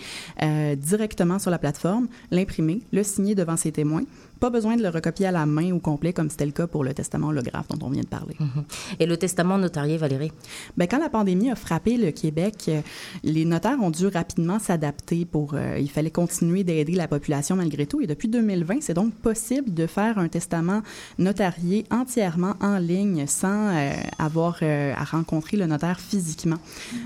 directement 0.77 1.39
sur 1.39 1.51
la 1.51 1.59
plateforme, 1.59 2.09
l'imprimer, 2.31 2.81
le 2.93 3.03
signer 3.03 3.35
devant 3.35 3.57
ses 3.57 3.73
témoins, 3.73 4.03
pas 4.43 4.51
besoin 4.51 4.75
de 4.75 4.83
le 4.83 4.89
recopier 4.89 5.27
à 5.27 5.31
la 5.31 5.47
main 5.47 5.71
au 5.71 5.79
complet 5.79 6.13
comme 6.13 6.29
c'était 6.29 6.47
le 6.47 6.51
cas 6.51 6.67
pour 6.67 6.83
le 6.83 6.93
testament 6.95 7.29
holographe 7.29 7.69
dont 7.69 7.87
on 7.87 7.91
vient 7.91 8.03
de 8.03 8.09
parler. 8.09 8.35
Mhm. 8.41 8.65
Et 8.99 9.07
le 9.07 9.17
testament 9.17 9.57
notarié, 9.57 9.97
Valérie? 9.99 10.33
Bien, 10.77 10.89
quand 10.89 10.99
la 10.99 11.09
pandémie 11.09 11.49
a 11.49 11.55
frappé 11.55 11.97
le 11.97 12.11
Québec, 12.11 12.65
euh, 12.67 12.81
les 13.23 13.45
notaires 13.45 13.81
ont 13.81 13.93
dû 13.93 14.09
rapidement 14.09 14.59
s'adapter 14.59 15.25
pour... 15.27 15.55
Euh, 15.55 15.79
il 15.79 15.89
fallait 15.89 16.11
continuer 16.11 16.65
d'aider 16.65 16.95
la 16.95 17.07
population 17.07 17.55
malgré 17.55 17.87
tout. 17.87 18.01
Et 18.01 18.09
depuis 18.09 18.27
2020, 18.27 18.79
c'est 18.81 18.95
donc 18.95 19.15
possible 19.15 19.73
de 19.73 19.87
faire 19.87 20.19
un 20.19 20.27
testament 20.27 20.83
notarié 21.19 21.85
entièrement 21.93 22.55
en 22.61 22.79
ligne 22.79 23.29
sans 23.29 23.69
euh, 23.69 23.93
avoir 24.19 24.59
à 24.63 25.05
rencontrer 25.05 25.57
le 25.57 25.67
notaire 25.67 26.01
physiquement. 26.01 26.59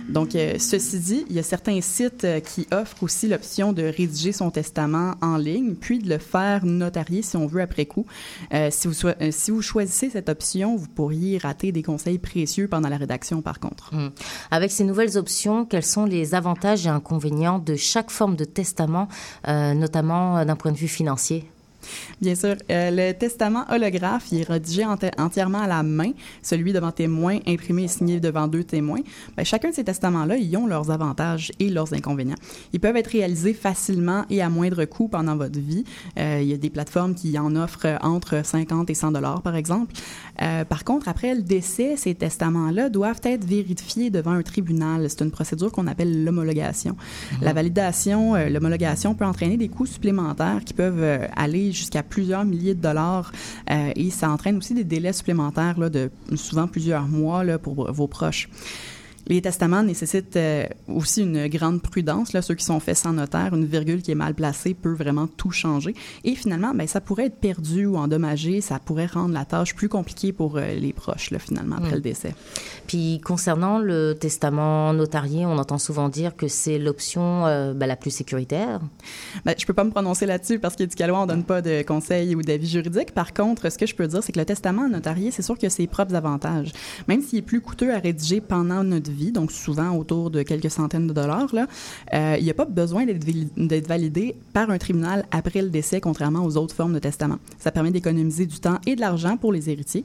Donc, 0.09 0.31
ceci 0.33 0.99
dit, 1.01 1.27
il 1.29 1.37
y 1.37 1.39
a 1.39 1.43
certains 1.43 1.83
sites 1.83 2.27
qui 2.45 2.67
offrent 2.73 3.03
aussi 3.03 3.29
l'option 3.29 3.75
de 3.75 3.83
rédiger 3.83 4.33
son 4.33 4.51
testament 4.51 5.17
en 5.21 5.37
ligne, 5.37 5.75
puis 5.75 5.99
de 5.99 6.09
le 6.09 6.19
faire 6.19 6.65
notarier 6.65 7.23
si 7.27 7.37
on 7.37 7.47
veut, 7.47 7.61
après 7.61 7.87
coup. 7.87 8.07
Euh, 8.55 8.69
si, 8.71 8.89
vous 8.89 8.95
euh, 9.07 9.31
si 9.31 9.51
vous 9.51 9.63
choisissez 9.63 10.11
cette 10.11 10.29
option, 10.29 10.77
vous 10.77 10.89
pourriez 10.89 11.39
rater 11.39 11.73
des 11.73 11.83
conseils 11.83 12.19
précieux 12.19 12.69
pendant 12.69 12.89
la 12.89 12.97
rédaction, 12.97 13.43
par 13.43 13.61
contre. 13.61 13.91
Hum. 13.93 14.11
Avec 14.51 14.71
ces 14.71 14.85
nouvelles 14.85 15.19
options, 15.19 15.65
quels 15.65 15.85
sont 15.85 16.05
les 16.05 16.35
avantages 16.35 16.87
et 16.87 16.91
inconvénients 16.91 17.59
de 17.59 17.75
chaque 17.77 18.11
forme 18.11 18.37
de 18.37 18.45
testament, 18.45 19.09
euh, 19.49 19.75
notamment 19.75 20.45
d'un 20.45 20.57
point 20.57 20.73
de 20.73 20.77
vue 20.77 20.89
financier? 20.89 21.45
Bien 22.21 22.35
sûr. 22.35 22.57
Euh, 22.71 22.91
le 22.91 23.13
testament 23.13 23.65
holographe, 23.71 24.29
il 24.33 24.41
est 24.41 24.49
rédigé 24.49 24.85
entièrement 25.19 25.61
à 25.61 25.67
la 25.67 25.83
main, 25.83 26.13
celui 26.43 26.73
devant 26.73 26.93
témoin, 26.93 27.39
imprimé 27.47 27.85
et 27.85 27.89
signé 27.89 28.21
devant 28.21 28.49
deux 28.49 28.65
témoins. 28.65 29.01
Bien, 29.37 29.45
chacun 29.45 29.71
de 29.71 29.75
ces 29.75 29.85
testaments-là, 29.85 30.37
ils 30.37 30.57
ont 30.57 30.67
leurs 30.67 30.91
avantages 30.91 31.53
et 31.59 31.69
leurs 31.69 31.93
inconvénients. 31.93 32.37
Ils 32.73 32.81
peuvent 32.81 32.97
être 32.97 33.11
réalisés 33.11 33.55
facilement 33.55 34.25
et 34.31 34.43
à 34.43 34.49
moindre 34.49 34.85
coût 34.85 35.09
pendant 35.09 35.37
votre 35.37 35.59
vie. 35.59 35.85
Euh, 36.19 36.41
il 36.43 36.49
y 36.49 36.55
a 36.55 36.57
des 36.57 36.71
plateformes 36.71 37.15
qui 37.15 37.39
en 37.39 37.55
offrent 37.57 37.99
entre 38.03 38.45
50 38.45 38.91
et 38.91 38.95
100 38.95 39.13
dollars, 39.13 39.43
par 39.43 39.57
exemple. 39.57 39.95
Euh, 40.43 40.65
par 40.65 40.85
contre, 40.85 41.09
après 41.09 41.35
le 41.35 41.43
décès, 41.43 41.97
ces 41.97 42.15
testaments-là 42.15 42.89
doivent 42.89 43.21
être 43.25 43.45
vérifiés 43.45 44.11
devant 44.11 44.33
un 44.33 44.43
tribunal. 44.43 45.09
C'est 45.09 45.23
une 45.23 45.31
procédure 45.31 45.73
qu'on 45.73 45.87
appelle 45.87 46.25
l'homologation. 46.25 46.97
Mhm. 47.33 47.39
La 47.43 47.53
validation, 47.53 48.35
l'homologation 48.49 49.15
peut 49.15 49.25
entraîner 49.25 49.57
des 49.57 49.69
coûts 49.69 49.87
supplémentaires 49.87 50.61
qui 50.65 50.75
peuvent 50.75 51.29
aller 51.37 51.73
jusqu'à 51.77 52.03
plusieurs 52.03 52.45
milliers 52.45 52.75
de 52.75 52.81
dollars 52.81 53.33
et 53.69 54.11
ça 54.11 54.31
entraîne 54.31 54.57
aussi 54.57 54.75
des 54.75 54.85
délais 54.85 55.13
supplémentaires 55.13 55.91
de 55.91 56.11
souvent 56.35 56.67
plusieurs 56.67 57.07
mois 57.07 57.45
pour 57.59 57.93
vos 57.93 58.07
proches. 58.07 58.49
Les 59.29 59.43
testaments 59.43 59.83
nécessitent 59.83 60.37
euh, 60.37 60.67
aussi 60.89 61.23
une 61.23 61.49
grande 61.49 61.83
prudence. 61.83 62.33
Là, 62.33 62.43
ceux 62.43 62.55
qui 62.55 62.65
sont 62.65 62.79
faits 62.79 62.97
sans 62.97 63.13
notaire, 63.13 63.55
une 63.55 63.65
virgule 63.65 64.03
qui 64.03 64.13
est 64.13 64.17
mal 64.17 64.35
placée 64.35 64.75
peut 64.75 64.93
vraiment 64.93 65.27
tout 65.27 65.51
changer. 65.51 65.95
Et 66.25 66.35
finalement, 66.37 66.73
ben, 66.75 66.87
ça 66.87 67.01
pourrait 67.01 67.27
être 67.27 67.37
perdu 67.37 67.87
ou 67.87 67.97
endommagé. 67.97 68.61
Ça 68.61 68.79
pourrait 68.79 69.07
rendre 69.07 69.35
la 69.35 69.45
tâche 69.45 69.75
plus 69.75 69.89
compliquée 69.89 70.33
pour 70.33 70.57
euh, 70.57 70.75
les 70.75 70.93
proches, 70.93 71.31
là, 71.33 71.39
finalement, 71.41 71.77
après 71.77 71.93
mm. 71.93 71.95
le 71.95 72.01
décès. 72.01 72.35
Puis, 72.87 73.21
concernant 73.25 73.79
le 73.79 74.15
testament 74.15 74.93
notarié, 74.93 75.45
on 75.45 75.59
entend 75.59 75.79
souvent 75.79 76.09
dire 76.09 76.37
que 76.37 76.47
c'est 76.47 76.79
l'option 76.79 77.47
euh, 77.47 77.75
ben, 77.75 77.87
la 77.87 77.97
plus 77.97 78.11
sécuritaire. 78.11 78.81
Ben, 79.45 79.55
je 79.59 79.67
peux 79.67 79.75
pas 79.75 79.85
me 79.85 79.91
prononcer 79.91 80.27
là-dessus 80.27 80.61
parce 80.61 80.77
qu'éducalois, 80.77 81.23
on 81.23 81.27
donne 81.27 81.45
pas 81.45 81.63
de 81.63 81.83
conseils 81.83 82.37
ou 82.37 82.43
d'avis 82.43 82.69
juridiques. 82.69 83.13
Par 83.13 83.35
contre, 83.35 83.71
ce 83.71 83.79
que 83.79 83.87
je 83.87 83.95
peux 83.97 84.07
dire, 84.07 84.23
c'est 84.23 84.33
que 84.33 84.39
le 84.39 84.45
testament 84.45 84.89
notarié, 84.89 85.33
c'est 85.33 85.43
sûr 85.43 85.57
a 85.61 85.71
ses 85.71 85.87
propres 85.87 86.15
avantages. 86.15 86.73
Même 87.09 87.23
s'il 87.23 87.41
est 87.41 87.43
plus 87.43 87.61
coûteux 87.61 87.93
à 87.93 87.99
rédiger 87.99 88.41
pendant 88.41 88.85
notre 88.85 89.11
donc 89.33 89.53
souvent 89.53 89.97
autour 89.97 90.31
de 90.31 90.43
quelques 90.43 90.71
centaines 90.71 91.07
de 91.07 91.13
dollars, 91.13 91.49
euh, 92.15 92.37
il 92.39 92.45
n'y 92.45 92.51
a 92.51 92.55
pas 92.55 92.65
besoin 92.65 93.05
d'être 93.07 93.89
validé 93.89 94.37
par 94.53 94.71
un 94.71 94.79
tribunal 94.79 95.25
après 95.31 95.63
le 95.63 95.69
décès, 95.69 96.01
contrairement 96.01 96.45
aux 96.45 96.57
autres 96.57 96.75
formes 96.75 96.93
de 96.93 96.99
testament. 96.99 97.39
Ça 97.59 97.71
permet 97.71 97.91
d'économiser 97.91 98.47
du 98.47 98.59
temps 98.59 98.79
et 98.87 98.97
de 98.97 99.01
l'argent 99.01 99.37
pour 99.37 99.53
les 99.53 99.71
héritiers. 99.71 100.05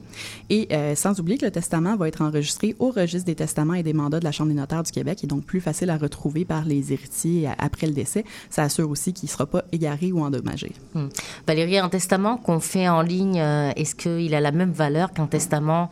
Et 0.50 0.68
euh, 0.72 0.94
sans 0.94 1.18
oublier 1.20 1.38
que 1.38 1.44
le 1.44 1.50
testament 1.50 1.96
va 1.96 2.08
être 2.08 2.22
enregistré 2.22 2.74
au 2.78 2.90
registre 2.90 3.26
des 3.26 3.34
testaments 3.34 3.74
et 3.74 3.82
des 3.82 3.92
mandats 3.92 4.20
de 4.20 4.24
la 4.24 4.32
Chambre 4.32 4.50
des 4.50 4.56
notaires 4.56 4.82
du 4.82 4.92
Québec 4.92 5.20
et 5.24 5.26
donc 5.26 5.44
plus 5.44 5.60
facile 5.60 5.90
à 5.90 5.96
retrouver 5.96 6.44
par 6.44 6.64
les 6.64 6.92
héritiers 6.92 7.48
après 7.58 7.86
le 7.86 7.92
décès. 7.92 8.24
Ça 8.50 8.62
assure 8.62 8.90
aussi 8.90 9.12
qu'il 9.12 9.26
ne 9.26 9.30
sera 9.30 9.46
pas 9.46 9.64
égaré 9.72 10.12
ou 10.12 10.20
endommagé. 10.20 10.72
Hmm. 10.94 11.08
Valérie, 11.46 11.78
un 11.78 11.88
testament 11.88 12.36
qu'on 12.36 12.60
fait 12.60 12.88
en 12.88 13.02
ligne, 13.02 13.40
euh, 13.40 13.72
est-ce 13.76 13.94
qu'il 13.94 14.34
a 14.34 14.40
la 14.40 14.52
même 14.52 14.72
valeur 14.72 15.12
qu'un 15.12 15.26
testament 15.26 15.90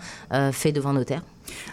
fait 0.53 0.73
devant 0.73 0.93
notaire? 0.93 1.23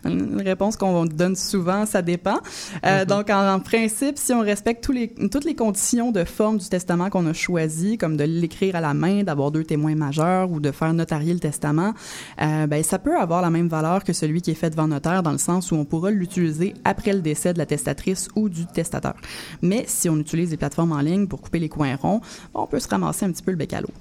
Une 0.05 0.41
réponse 0.41 0.77
qu'on 0.77 1.05
donne 1.05 1.35
souvent, 1.35 1.85
ça 1.85 2.01
dépend. 2.01 2.39
Euh, 2.85 3.01
mhm. 3.01 3.05
Donc, 3.05 3.29
en, 3.29 3.59
principe, 3.59 4.17
si 4.17 4.33
on 4.33 4.41
respecte 4.41 4.83
tous 4.83 4.91
les, 4.91 5.09
toutes 5.31 5.45
les 5.45 5.55
conditions 5.55 6.11
de 6.11 6.23
forme 6.23 6.57
du 6.57 6.67
testament 6.67 7.09
qu'on 7.09 7.25
a 7.25 7.33
choisi, 7.33 7.97
comme 7.97 8.17
de 8.17 8.23
l'écrire 8.23 8.75
à 8.75 8.81
la 8.81 8.93
main, 8.93 9.23
d'avoir 9.23 9.51
deux 9.51 9.63
témoins 9.63 9.95
majeurs 9.95 10.51
ou 10.51 10.59
de 10.59 10.71
faire 10.71 10.93
notarier 10.93 11.33
le 11.33 11.39
testament, 11.39 11.93
euh, 12.41 12.67
ben, 12.67 12.83
ça 12.83 12.99
peut 12.99 13.17
avoir 13.17 13.41
la 13.41 13.49
même 13.49 13.67
valeur 13.67 14.03
que 14.03 14.13
celui 14.13 14.41
qui 14.41 14.51
est 14.51 14.55
fait 14.55 14.69
devant 14.69 14.87
notaire 14.87 15.23
dans 15.23 15.31
le 15.31 15.37
sens 15.37 15.71
où 15.71 15.75
on 15.75 15.85
pourra 15.85 16.11
l'utiliser 16.11 16.73
après 16.83 17.13
le 17.13 17.21
décès 17.21 17.53
de 17.53 17.57
la 17.57 17.65
testatrice 17.65 18.29
ou 18.35 18.49
du 18.49 18.65
testateur. 18.65 19.15
Mais 19.61 19.85
si 19.87 20.09
on 20.09 20.17
utilise 20.17 20.49
des 20.49 20.57
plateformes 20.57 20.91
en 20.91 21.01
ligne 21.01 21.27
pour 21.27 21.41
couper 21.41 21.59
les 21.59 21.69
coins 21.69 21.95
ronds, 21.95 22.21
on 22.53 22.67
peut 22.67 22.79
se 22.79 22.87
ramasser 22.87 23.25
un 23.25 23.31
petit 23.31 23.43
peu 23.43 23.51
le 23.51 23.57
bec 23.57 23.73
à 23.73 23.81
l'eau. 23.81 23.91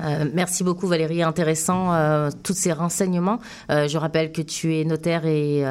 Euh, 0.00 0.24
merci 0.32 0.64
beaucoup 0.64 0.86
Valérie, 0.86 1.22
intéressant 1.22 1.94
euh, 1.94 2.30
tous 2.42 2.54
ces 2.54 2.72
renseignements. 2.72 3.38
Euh, 3.70 3.88
je 3.88 3.96
rappelle 3.98 4.32
que 4.32 4.42
tu 4.42 4.76
es 4.76 4.84
notaire 4.84 5.26
et 5.26 5.62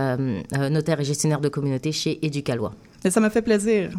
notaire 0.69 0.99
et 0.99 1.03
gestionnaire 1.03 1.41
de 1.41 1.49
communauté 1.49 1.91
chez 1.91 2.25
Éducalois. 2.25 2.73
Ça 3.09 3.19
m'a 3.19 3.29
fait 3.29 3.41
plaisir. 3.41 3.91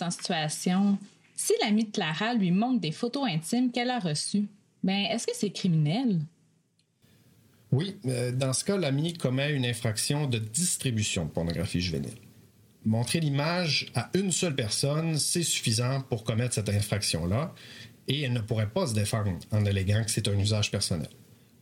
En 0.00 0.10
situation. 0.10 0.98
Si 1.36 1.52
l'ami 1.62 1.84
de 1.84 1.90
Clara 1.90 2.34
lui 2.34 2.50
montre 2.50 2.80
des 2.80 2.92
photos 2.92 3.28
intimes 3.28 3.72
qu'elle 3.72 3.90
a 3.90 3.98
reçues, 3.98 4.46
ben 4.82 5.06
est-ce 5.10 5.26
que 5.26 5.34
c'est 5.34 5.50
criminel? 5.50 6.20
Oui, 7.72 7.96
euh, 8.06 8.32
dans 8.32 8.52
ce 8.52 8.64
cas, 8.64 8.76
l'ami 8.76 9.14
commet 9.14 9.52
une 9.52 9.64
infraction 9.64 10.26
de 10.26 10.38
distribution 10.38 11.24
de 11.24 11.30
pornographie 11.30 11.80
juvénile. 11.80 12.18
Montrer 12.84 13.20
l'image 13.20 13.86
à 13.94 14.10
une 14.14 14.30
seule 14.30 14.54
personne, 14.54 15.18
c'est 15.18 15.42
suffisant 15.42 16.02
pour 16.02 16.24
commettre 16.24 16.54
cette 16.54 16.68
infraction-là, 16.68 17.54
et 18.08 18.22
elle 18.22 18.32
ne 18.32 18.40
pourrait 18.40 18.70
pas 18.70 18.86
se 18.86 18.94
défendre 18.94 19.38
en 19.52 19.64
alléguant 19.64 20.04
que 20.04 20.10
c'est 20.10 20.28
un 20.28 20.38
usage 20.38 20.70
personnel. 20.70 21.08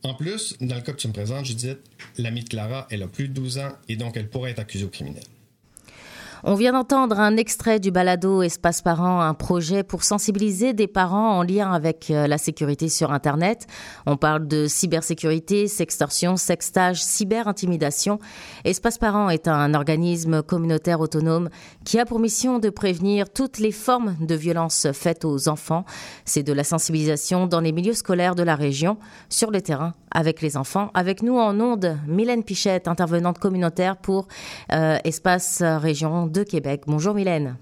En 0.03 0.15
plus, 0.15 0.57
dans 0.59 0.75
le 0.75 0.81
cas 0.81 0.93
que 0.93 0.97
tu 0.97 1.07
me 1.07 1.13
présentes, 1.13 1.45
Judith, 1.45 1.77
l'ami 2.17 2.43
de 2.43 2.49
Clara, 2.49 2.87
elle 2.89 3.03
a 3.03 3.07
plus 3.07 3.27
de 3.27 3.33
12 3.33 3.59
ans 3.59 3.71
et 3.87 3.95
donc 3.95 4.17
elle 4.17 4.29
pourrait 4.29 4.51
être 4.51 4.59
accusée 4.59 4.83
au 4.83 4.89
criminel. 4.89 5.23
On 6.43 6.55
vient 6.55 6.71
d'entendre 6.71 7.19
un 7.19 7.37
extrait 7.37 7.79
du 7.79 7.91
balado 7.91 8.41
Espace 8.41 8.81
Parents, 8.81 9.21
un 9.21 9.35
projet 9.35 9.83
pour 9.83 10.03
sensibiliser 10.03 10.73
des 10.73 10.87
parents 10.87 11.37
en 11.37 11.43
lien 11.43 11.71
avec 11.71 12.09
euh, 12.09 12.25
la 12.25 12.39
sécurité 12.39 12.89
sur 12.89 13.11
Internet. 13.11 13.67
On 14.07 14.17
parle 14.17 14.47
de 14.47 14.65
cybersécurité, 14.65 15.67
sextorsion, 15.67 16.37
sextage, 16.37 17.03
cyberintimidation. 17.03 18.17
Espace 18.65 18.97
Parents 18.97 19.29
est 19.29 19.47
un 19.47 19.75
organisme 19.75 20.41
communautaire 20.41 20.99
autonome 20.99 21.49
qui 21.85 21.99
a 21.99 22.07
pour 22.07 22.17
mission 22.17 22.57
de 22.57 22.71
prévenir 22.71 23.29
toutes 23.29 23.59
les 23.59 23.71
formes 23.71 24.15
de 24.19 24.33
violences 24.33 24.87
faites 24.93 25.25
aux 25.25 25.47
enfants. 25.47 25.85
C'est 26.25 26.41
de 26.41 26.53
la 26.53 26.63
sensibilisation 26.63 27.45
dans 27.45 27.59
les 27.59 27.71
milieux 27.71 27.93
scolaires 27.93 28.33
de 28.33 28.41
la 28.41 28.55
région, 28.55 28.97
sur 29.29 29.51
le 29.51 29.61
terrain, 29.61 29.93
avec 30.11 30.41
les 30.41 30.57
enfants. 30.57 30.91
Avec 30.93 31.23
nous 31.23 31.37
en 31.37 31.59
onde, 31.59 31.97
Mylène 32.07 32.43
Pichette, 32.43 32.87
intervenante 32.87 33.39
communautaire 33.39 33.97
pour 33.97 34.27
euh, 34.71 34.97
Espace 35.03 35.61
Région 35.61 36.27
de 36.27 36.43
Québec. 36.43 36.83
Bonjour 36.87 37.13
Mylène. 37.13 37.57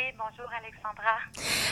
Oui, 0.00 0.14
bonjour 0.16 0.50
Alexandra. 0.58 1.18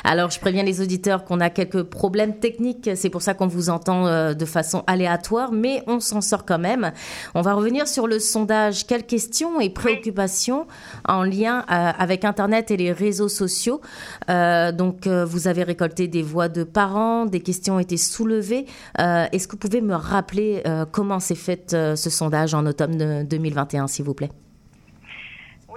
Alors, 0.05 0.31
je 0.31 0.39
préviens 0.39 0.63
les 0.63 0.83
auditeurs 0.83 1.25
qu'on 1.25 1.41
a 1.41 1.49
quelques 1.49 1.85
problèmes 1.85 2.39
techniques. 2.39 2.91
C'est 2.95 3.09
pour 3.09 3.23
ça 3.23 3.33
qu'on 3.33 3.47
vous 3.47 3.71
entend 3.71 4.07
euh, 4.07 4.35
de 4.35 4.45
façon 4.45 4.85
aléatoire, 4.87 5.51
mais 5.51 5.83
on 5.87 5.99
s'en 5.99 6.21
sort 6.21 6.45
quand 6.45 6.59
même. 6.59 6.93
On 7.35 7.41
va 7.41 7.55
revenir 7.55 7.89
sur 7.89 8.07
le 8.07 8.19
sondage. 8.19 8.87
Quelles 8.87 9.07
questions 9.07 9.61
et 9.61 9.71
préoccupations 9.71 10.67
en 11.07 11.23
lien 11.23 11.61
euh, 11.71 11.93
avec 11.99 12.27
Internet 12.27 12.71
et 12.71 12.77
les 12.77 12.93
réseaux 12.93 13.29
sociaux? 13.29 13.81
Euh, 14.29 14.73
Donc, 14.73 15.07
vous 15.07 15.49
avez 15.49 15.63
récolté 15.63 16.07
des 16.07 16.23
voix 16.23 16.49
de 16.49 16.65
parents, 16.65 17.25
des 17.25 17.41
questions 17.41 17.77
ont 17.77 17.79
été 17.79 17.97
soulevées. 17.97 18.67
Est-ce 18.99 19.47
que 19.47 19.53
vous 19.53 19.59
pouvez 19.59 19.81
me 19.81 19.95
rappeler 19.95 20.63
comment 20.93 21.21
s'est 21.21 21.35
fait 21.35 21.71
ce 21.71 22.11
sondage 22.11 22.53
en 22.53 22.67
automne 22.67 23.27
2021, 23.27 23.87
s'il 23.87 24.05
vous 24.05 24.15
plaît? 24.15 24.31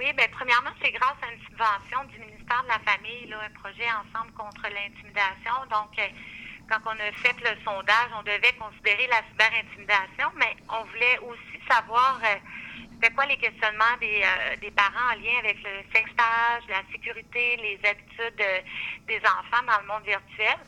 Oui, 0.02 0.12
bien, 0.14 0.26
premièrement, 0.32 0.70
c'est 0.82 0.90
grâce 0.90 1.16
à 1.22 1.32
une 1.32 1.40
subvention 1.46 2.04
du 2.10 2.18
ministère 2.18 2.62
de 2.64 2.68
la 2.68 2.80
Famille, 2.80 3.26
là, 3.26 3.38
un 3.46 3.54
projet 3.60 3.86
ensemble 3.86 4.32
contre 4.32 4.62
l'intimidation. 4.62 5.54
Donc, 5.70 5.94
euh, 5.98 6.08
quand 6.68 6.80
on 6.86 6.98
a 6.98 7.12
fait 7.22 7.38
le 7.38 7.54
sondage, 7.62 8.10
on 8.18 8.22
devait 8.22 8.52
considérer 8.58 9.06
la 9.06 9.22
cyberintimidation, 9.30 10.26
mais 10.36 10.56
on 10.68 10.82
voulait 10.90 11.18
aussi 11.18 11.58
savoir 11.70 12.18
euh, 12.24 12.34
c'était 12.94 13.14
quoi 13.14 13.26
les 13.26 13.36
questionnements 13.36 13.96
des, 14.00 14.22
euh, 14.24 14.56
des 14.56 14.70
parents 14.72 15.12
en 15.12 15.18
lien 15.22 15.38
avec 15.38 15.62
le 15.62 15.86
sextage, 15.94 16.62
la 16.68 16.82
sécurité, 16.90 17.56
les 17.58 17.78
habitudes 17.88 18.42
des 19.06 19.20
enfants 19.22 19.62
dans 19.66 19.80
le 19.82 19.86
monde 19.86 20.04
virtuel. 20.04 20.58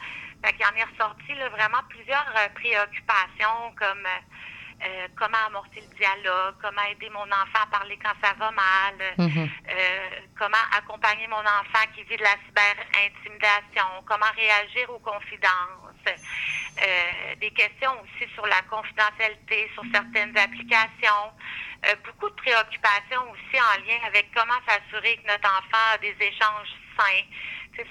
Fait 0.44 0.52
qu'il 0.52 0.66
en 0.66 0.76
est 0.78 0.84
ressorti 0.94 1.34
là, 1.34 1.48
vraiment 1.48 1.82
plusieurs 1.88 2.26
préoccupations 2.54 3.74
comme 3.78 4.06
euh, 4.82 5.08
comment 5.16 5.38
amorcer 5.46 5.80
le 5.80 5.96
dialogue, 5.96 6.54
comment 6.60 6.82
aider 6.90 7.08
mon 7.10 7.26
enfant 7.26 7.62
à 7.62 7.66
parler 7.66 7.98
quand 8.02 8.14
ça 8.22 8.34
va 8.34 8.50
mal, 8.50 8.94
Mhm. 9.18 9.48
euh, 9.70 10.08
comment 10.38 10.64
accompagner 10.76 11.26
mon 11.28 11.40
enfant 11.40 11.84
qui 11.94 12.02
vit 12.04 12.16
de 12.16 12.22
la 12.22 12.36
cyber-intimidation, 12.46 13.86
comment 14.06 14.30
réagir 14.36 14.90
aux 14.90 14.98
confidences, 14.98 16.06
euh, 16.06 17.34
des 17.40 17.50
questions 17.52 17.92
aussi 18.02 18.30
sur 18.34 18.46
la 18.46 18.60
confidentialité, 18.62 19.70
sur 19.74 19.84
certaines 19.92 20.36
applications, 20.36 21.32
euh, 21.86 21.94
beaucoup 22.04 22.28
de 22.30 22.34
préoccupations 22.34 23.30
aussi 23.30 23.60
en 23.60 23.80
lien 23.86 23.98
avec 24.06 24.30
comment 24.34 24.58
s'assurer 24.66 25.16
que 25.18 25.26
notre 25.28 25.48
enfant 25.48 25.84
a 25.94 25.98
des 25.98 26.16
échanges 26.20 26.68
sains, 26.98 27.24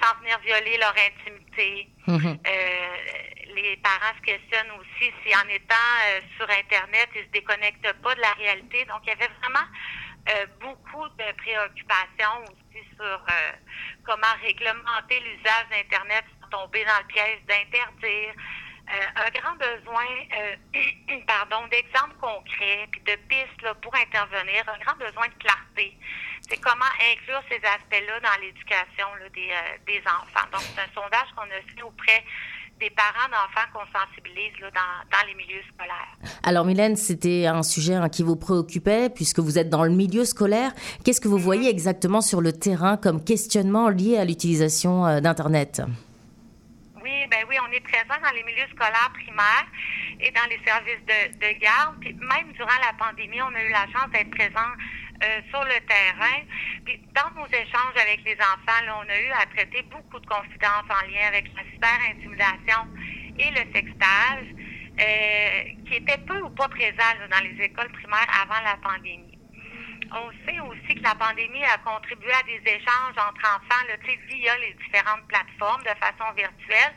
sans 0.02 0.16
venir 0.20 0.38
violer 0.40 0.78
leur 0.78 0.94
intimité. 0.98 1.90
Mhm. 2.08 2.40
Euh, 2.48 2.98
les 3.56 3.78
parents 3.78 4.16
se 4.18 4.22
questionnent 4.22 4.72
aussi 4.80 5.12
si 5.24 5.36
en 5.36 5.48
étant 5.50 5.75
euh, 6.08 6.22
sur 6.38 6.50
Internet, 6.50 7.10
ils 7.16 7.24
se 7.24 7.30
déconnectent 7.30 7.94
pas 8.02 8.16
de 8.16 8.22
la 8.22 8.32
réalité. 8.34 8.86
Donc, 8.86 9.02
il 9.04 9.10
y 9.10 9.12
avait 9.12 9.32
vraiment 9.42 9.68
euh, 10.30 10.46
beaucoup 10.60 11.08
de 11.10 11.32
préoccupations 11.38 12.44
aussi 12.44 12.84
sur 12.96 13.25
comment 14.04 14.34
réglementer 14.42 15.20
l'usage 15.20 15.68
d'Internet 15.70 16.24
sans 16.42 16.48
tomber 16.50 16.86
dans 16.86 17.00
le 17.00 17.08
piège 17.08 17.40
d'interdire. 17.48 18.34
Un 19.16 19.30
grand 19.30 19.56
besoin, 19.56 20.06
pardon, 21.28 21.68
d'exemples 21.68 22.16
concrets 22.20 22.88
puis 22.92 23.02
de 23.02 23.16
pistes 23.28 23.62
là, 23.62 23.74
pour 23.75 23.96
intervenir, 23.96 24.63
un 24.68 24.78
grand 24.80 24.98
besoin 24.98 25.28
de 25.28 25.34
clarté. 25.36 25.98
C'est 26.50 26.60
comment 26.60 26.92
inclure 27.12 27.42
ces 27.50 27.62
aspects-là 27.66 28.20
dans 28.20 28.42
l'éducation 28.42 29.08
des, 29.34 29.50
euh, 29.50 29.78
des 29.88 30.02
enfants. 30.06 30.48
Donc, 30.52 30.62
c'est 30.62 30.82
un 30.82 30.94
sondage 30.94 31.30
qu'on 31.36 31.44
a 31.44 31.62
fait 31.74 31.82
auprès 31.82 32.24
des 32.80 32.90
parents 32.90 33.30
d'enfants 33.30 33.68
qu'on 33.74 33.86
sensibilise 33.98 34.60
là, 34.60 34.70
dans, 34.72 35.18
dans 35.18 35.28
les 35.28 35.36
milieux 35.36 35.62
scolaires. 35.74 36.18
Alors 36.44 36.66
Mylène, 36.66 36.96
c'était 36.96 37.46
un 37.46 37.64
sujet 37.64 37.96
hein, 37.96 38.10
qui 38.10 38.24
vous 38.24 38.36
préoccupait 38.36 39.10
puisque 39.10 39.40
vous 39.40 39.58
êtes 39.58 39.70
dans 39.70 39.84
le 39.84 39.92
milieu 39.92 40.26
scolaire. 40.26 40.72
Qu'est-ce 41.06 41.22
que 41.22 41.28
vous 41.28 41.38
voyez 41.38 41.70
exactement 41.70 42.20
sur 42.22 42.42
le 42.42 42.52
terrain 42.52 42.98
comme 42.98 43.24
questionnement 43.24 43.90
lié 43.90 44.18
à 44.18 44.26
l'utilisation 44.26 45.06
euh, 45.06 45.22
d'Internet? 45.22 45.82
Oui, 47.02 47.28
ben 47.30 47.46
oui, 47.48 47.56
on 47.66 47.72
est 47.72 47.82
présent 47.82 48.20
dans 48.22 48.32
les 48.32 48.44
milieux 48.44 48.68
scolaires 48.72 49.12
primaires 49.14 49.68
et 50.20 50.32
dans 50.32 50.50
les 50.50 50.60
services 50.66 51.06
de, 51.06 51.38
de 51.38 51.60
garde. 51.60 51.96
Puis 52.02 52.14
même 52.14 52.52
durant 52.54 52.80
la 52.86 52.94
pandémie, 52.98 53.42
on 53.42 53.54
a 53.54 53.64
eu 53.64 53.72
la 53.72 53.86
chance 53.94 54.10
d'être 54.12 54.32
présent 54.32 54.72
euh, 55.24 55.42
sur 55.50 55.63
le 55.63 55.80
terrain. 55.88 56.42
Puis 56.86 57.00
dans 57.15 57.32
nos 57.39 57.48
échanges 57.48 57.96
avec 57.96 58.24
les 58.25 58.36
enfants, 58.36 58.84
on 59.00 59.10
a 59.10 59.20
eu 59.20 59.32
à 59.32 59.46
traiter 59.56 59.82
beaucoup 59.84 60.20
de 60.20 60.25
confidences 60.27 60.89
en 60.89 61.08
lien 61.08 61.27
avec 61.27 61.46
la 61.56 61.63
cyber-intimidation 61.72 62.88
et 63.39 63.50
le 63.51 63.63
sextage, 63.74 64.48
euh, 65.00 65.63
qui 65.88 65.96
étaient 65.96 66.20
peu 66.27 66.39
ou 66.42 66.50
pas 66.50 66.68
présents 66.68 67.15
là, 67.20 67.27
dans 67.32 67.44
les 67.44 67.63
écoles 67.63 67.92
primaires 67.92 68.27
avant 68.42 68.62
la 68.63 68.77
pandémie. 68.77 69.38
On 70.12 70.30
sait 70.46 70.60
aussi 70.60 70.96
que 70.96 71.03
la 71.03 71.15
pandémie 71.15 71.63
a 71.63 71.77
contribué 71.80 72.32
à 72.32 72.44
des 72.44 72.62
échanges 72.70 73.18
entre 73.18 73.42
enfants 73.48 73.84
là, 73.88 73.96
via 74.03 74.58
les 74.58 74.74
différentes 74.74 75.25
plateformes 75.27 75.82
de 75.84 75.96
façon 76.00 76.32
virtuelle. 76.36 76.94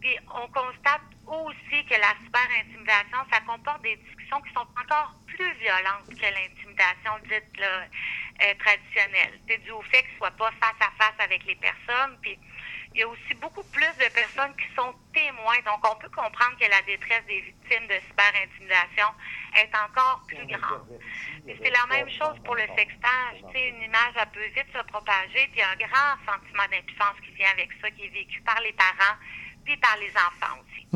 Puis 0.00 0.16
on 0.32 0.46
constate 0.48 1.02
aussi 1.26 1.84
que 1.86 1.94
la 1.94 2.14
cyber-intimidation, 2.24 3.18
ça 3.32 3.40
comporte 3.40 3.82
des 3.82 3.96
discussions 3.96 4.40
qui 4.42 4.52
sont 4.52 4.66
encore 4.80 5.14
plus 5.26 5.52
violentes 5.54 6.08
que 6.10 6.26
l'intimidation 6.26 7.12
dite 7.28 7.58
là, 7.58 7.84
euh, 8.42 8.54
traditionnelle. 8.58 9.40
C'est 9.48 9.58
dû 9.58 9.70
au 9.70 9.82
fait 9.82 10.02
que 10.02 10.10
ce 10.12 10.16
soit 10.18 10.30
pas 10.32 10.50
face 10.60 10.80
à 10.80 10.90
face 10.98 11.18
avec 11.18 11.44
les 11.44 11.56
personnes. 11.56 12.18
Puis 12.22 12.38
il 12.96 13.00
y 13.00 13.02
a 13.02 13.08
aussi 13.08 13.34
beaucoup 13.34 13.62
plus 13.64 13.92
de 14.00 14.08
personnes 14.14 14.56
qui 14.56 14.64
sont 14.74 14.94
témoins. 15.12 15.60
Donc, 15.66 15.84
on 15.84 15.96
peut 15.96 16.08
comprendre 16.08 16.56
que 16.58 16.64
la 16.64 16.80
détresse 16.82 17.26
des 17.26 17.42
victimes 17.42 17.86
de 17.88 18.00
cyber-intimidation 18.08 19.08
est 19.60 19.72
encore 19.76 20.24
plus 20.26 20.46
grande. 20.46 20.98
C'est 21.44 21.70
la 21.70 21.86
même 21.92 22.08
chose 22.08 22.40
pour 22.42 22.54
le 22.54 22.64
sextage. 22.74 23.44
Tu 23.48 23.52
sais, 23.52 23.68
une 23.68 23.82
image, 23.82 24.14
elle 24.16 24.30
peut 24.30 24.48
vite 24.48 24.72
se 24.72 24.82
propager, 24.84 25.44
puis 25.52 25.56
il 25.56 25.58
y 25.58 25.62
a 25.62 25.70
un 25.70 25.76
grand 25.76 26.16
sentiment 26.24 26.64
d'impuissance 26.70 27.20
qui 27.22 27.32
vient 27.32 27.50
avec 27.50 27.68
ça, 27.82 27.90
qui 27.90 28.06
est 28.06 28.08
vécu 28.16 28.40
par 28.40 28.60
les 28.60 28.72
parents, 28.72 29.20
puis 29.66 29.76
par 29.76 29.96
les 29.98 30.10
enfants 30.10 30.56
aussi. 30.62 30.86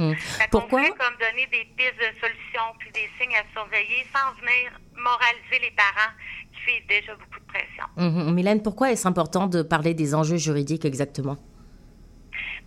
Qu'on 0.51 0.61
Pourquoi? 0.61 0.81
voulait 0.81 0.93
comme 0.93 1.17
donner 1.19 1.47
des 1.49 1.65
pistes 1.77 1.99
de 1.99 2.19
solutions, 2.21 2.73
puis 2.79 2.91
des 2.93 3.11
signes 3.21 3.37
à 3.37 3.43
surveiller, 3.53 4.07
sans 4.15 4.33
venir 4.41 4.71
moraliser 4.97 5.59
les 5.61 5.71
parents 5.73 6.13
qui 6.55 6.73
vivent 6.73 6.87
déjà 6.87 7.15
beaucoup 7.17 7.41
de 7.41 7.45
pression. 7.47 7.85
Mhm. 7.97 8.33
Mylène, 8.35 8.63
pourquoi 8.63 8.93
est-ce 8.93 9.07
important 9.09 9.47
de 9.47 9.63
parler 9.63 9.93
des 9.95 10.15
enjeux 10.15 10.37
juridiques 10.39 10.85
exactement? 10.85 11.37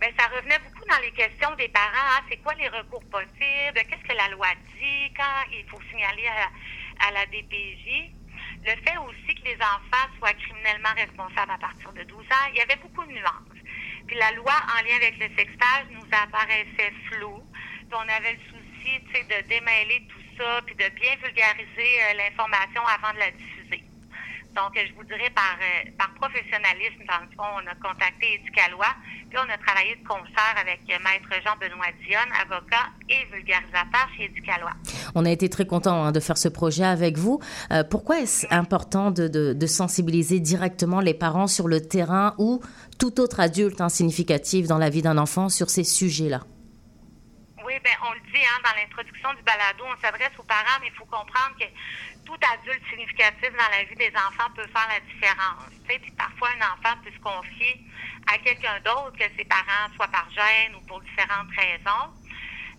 Ben, 0.00 0.12
ça 0.18 0.26
revenait 0.36 0.58
beaucoup 0.58 0.84
dans 0.88 1.00
les 1.02 1.12
questions 1.12 1.54
des 1.56 1.68
parents. 1.68 2.10
hein. 2.18 2.22
C'est 2.28 2.36
quoi 2.38 2.52
les 2.54 2.68
recours 2.68 3.04
possibles? 3.10 3.74
Qu'est-ce 3.88 4.06
que 4.06 4.16
la 4.16 4.28
loi 4.28 4.48
dit? 4.76 5.12
Quand 5.16 5.50
il 5.52 5.64
faut 5.70 5.80
signaler 5.90 6.26
à, 6.28 7.08
à 7.08 7.10
la 7.12 7.24
DPJ? 7.26 8.12
Le 8.66 8.70
fait 8.82 8.96
aussi 8.98 9.34
que 9.36 9.44
les 9.44 9.56
enfants 9.56 10.08
soient 10.18 10.32
criminellement 10.34 10.92
responsables 10.96 11.52
à 11.52 11.58
partir 11.58 11.92
de 11.92 12.02
12 12.04 12.18
ans, 12.18 12.46
il 12.52 12.56
y 12.58 12.60
avait 12.60 12.76
beaucoup 12.76 13.04
de 13.06 13.12
nuances. 13.12 13.53
Puis 14.06 14.16
la 14.16 14.32
loi 14.32 14.52
en 14.52 14.82
lien 14.84 14.96
avec 14.96 15.18
le 15.18 15.28
sextage 15.36 15.86
nous 15.90 16.06
apparaissait 16.12 16.92
floue. 17.10 17.42
On 17.92 18.08
avait 18.08 18.32
le 18.32 18.38
souci 18.50 18.98
de 19.22 19.48
démêler 19.48 20.02
tout 20.08 20.20
ça, 20.36 20.60
puis 20.66 20.74
de 20.74 20.88
bien 21.00 21.14
vulgariser 21.22 22.02
euh, 22.02 22.14
l'information 22.14 22.82
avant 22.86 23.14
de 23.14 23.20
la 23.20 23.30
diffuser. 23.30 23.53
Donc, 24.54 24.72
je 24.76 24.94
vous 24.94 25.02
dirais 25.04 25.30
par, 25.34 25.56
euh, 25.60 25.90
par 25.98 26.14
professionnalisme, 26.14 27.02
dans 27.08 27.20
le 27.22 27.28
fond, 27.36 27.44
on 27.56 27.66
a 27.66 27.74
contacté 27.74 28.34
Éducalois, 28.34 28.94
puis 29.28 29.36
on 29.38 29.50
a 29.52 29.58
travaillé 29.58 29.96
de 29.96 30.06
concert 30.06 30.54
avec 30.60 30.80
euh, 30.90 30.96
Maître 31.02 31.42
Jean-Benoît 31.44 31.86
Dionne, 32.06 32.30
avocat 32.40 32.86
et 33.08 33.24
vulgarisateur 33.34 34.08
chez 34.16 34.26
Éducalois. 34.26 34.70
On 35.16 35.24
a 35.26 35.30
été 35.30 35.48
très 35.48 35.66
content 35.66 36.12
de 36.12 36.20
faire 36.20 36.38
ce 36.38 36.46
projet 36.48 36.84
avec 36.84 37.18
vous. 37.18 37.40
Euh, 37.72 37.82
pourquoi 37.82 38.20
est-ce 38.20 38.46
important 38.54 39.10
de, 39.10 39.26
de- 39.26 39.54
de 39.54 39.66
sensibiliser 39.66 40.38
directement 40.38 41.00
les 41.00 41.14
parents 41.14 41.48
sur 41.48 41.66
le 41.66 41.80
terrain 41.80 42.34
ou 42.38 42.60
tout 43.00 43.20
autre 43.20 43.40
adulte 43.40 43.80
hein, 43.80 43.88
significatif 43.88 44.68
dans 44.68 44.78
la 44.78 44.88
vie 44.88 45.02
d'un 45.02 45.18
enfant 45.18 45.48
sur 45.48 45.68
ces 45.68 45.82
sujets-là? 45.84 46.40
Oui, 47.66 47.72
ben 47.82 47.90
on 48.08 48.12
le 48.12 48.20
dit 48.32 48.38
hein, 48.44 48.60
dans 48.62 48.76
l'introduction 48.80 49.30
du 49.34 49.42
balado, 49.42 49.82
on 49.84 50.00
s'adresse 50.00 50.30
aux 50.38 50.42
parents, 50.44 50.78
mais 50.80 50.88
il 50.88 50.96
faut 50.96 51.06
comprendre 51.06 51.56
que 51.58 51.64
tout 52.24 52.38
adulte 52.52 52.82
significatif 52.90 53.50
dans 53.50 53.70
la 53.70 53.84
vie 53.84 53.96
des 53.96 54.12
enfants 54.16 54.50
peut 54.54 54.66
faire 54.66 54.88
la 54.88 55.00
différence. 55.00 55.70
Tu 55.86 55.92
sais, 55.92 55.98
puis 55.98 56.10
parfois, 56.12 56.48
un 56.50 56.64
enfant 56.72 56.96
peut 57.04 57.10
se 57.12 57.20
confier 57.20 57.80
à 58.26 58.38
quelqu'un 58.38 58.80
d'autre 58.80 59.16
que 59.18 59.24
ses 59.36 59.44
parents, 59.44 59.92
soit 59.96 60.08
par 60.08 60.28
gêne 60.30 60.74
ou 60.76 60.80
pour 60.86 61.00
différentes 61.00 61.50
raisons. 61.56 62.12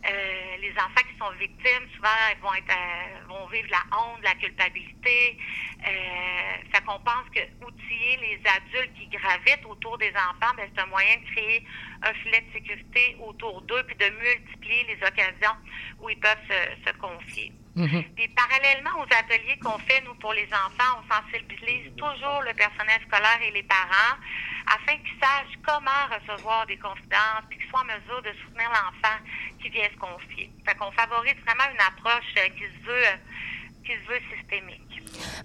Euh, 0.08 0.58
les 0.62 0.72
enfants 0.74 1.02
qui 1.10 1.18
sont 1.18 1.32
victimes, 1.40 1.88
souvent, 1.96 2.10
ils 2.32 2.42
vont 2.42 2.54
être, 2.54 2.70
euh, 2.70 3.26
vont 3.28 3.48
vivre 3.48 3.70
la 3.72 3.82
honte, 3.98 4.22
la 4.22 4.36
culpabilité. 4.36 5.38
Euh, 5.82 6.58
fait 6.72 6.84
qu'on 6.86 7.00
pense 7.00 7.26
que 7.34 7.42
outiller 7.66 8.18
les 8.18 8.40
adultes 8.46 8.94
qui 9.00 9.08
gravitent 9.08 9.66
autour 9.66 9.98
des 9.98 10.12
enfants, 10.12 10.54
ben, 10.56 10.70
c'est 10.74 10.82
un 10.82 10.86
moyen 10.88 11.18
de 11.18 11.26
créer 11.32 11.66
un 12.04 12.14
filet 12.14 12.42
de 12.42 12.54
sécurité 12.54 13.18
autour 13.20 13.62
d'eux, 13.64 13.84
puis 13.88 13.96
de 13.96 14.10
multiplier 14.10 14.84
les 14.84 15.08
occasions 15.08 15.58
où 16.00 16.10
ils 16.10 16.20
peuvent 16.20 16.46
se, 16.48 16.88
se 16.88 16.98
confier. 16.98 17.52
Mhm. 17.76 18.04
Puis 18.16 18.28
parallèlement 18.30 18.96
aux 19.04 19.10
ateliers 19.12 19.60
qu'on 19.64 19.78
fait, 19.80 20.02
nous, 20.06 20.16
pour 20.16 20.32
les 20.34 20.48
enfants, 20.48 21.00
on 21.00 21.04
sensibilise 21.12 21.92
toujours 21.98 22.40
le 22.48 22.54
personnel 22.56 23.00
scolaire 23.08 23.40
et 23.48 23.52
les 23.52 23.64
parents 23.64 24.16
afin 24.68 24.96
qu'ils 25.04 25.20
sachent 25.20 25.60
comment 25.66 26.04
recevoir 26.10 26.66
des 26.68 26.78
confidences 26.78 27.44
puis 27.50 27.60
qu'ils 27.60 27.68
soient 27.70 27.82
en 27.82 27.92
mesure 27.92 28.22
de 28.24 28.32
soutenir 28.44 28.70
l'enfant 28.72 29.18
qui 29.62 29.70
vient 29.70 29.90
se 29.94 30.00
confier. 30.00 30.50
Fait 30.66 30.76
qu'on 30.76 30.92
favorise 30.92 31.36
vraiment 31.46 31.68
une 31.74 31.82
approche 31.84 32.32
euh, 32.40 32.48
qui 32.56 32.64
se 32.64 32.86
veut, 32.88 33.06
euh, 33.12 33.18
qui 33.86 33.92
se 33.92 34.08
veut 34.08 34.22
systémique. 34.36 34.82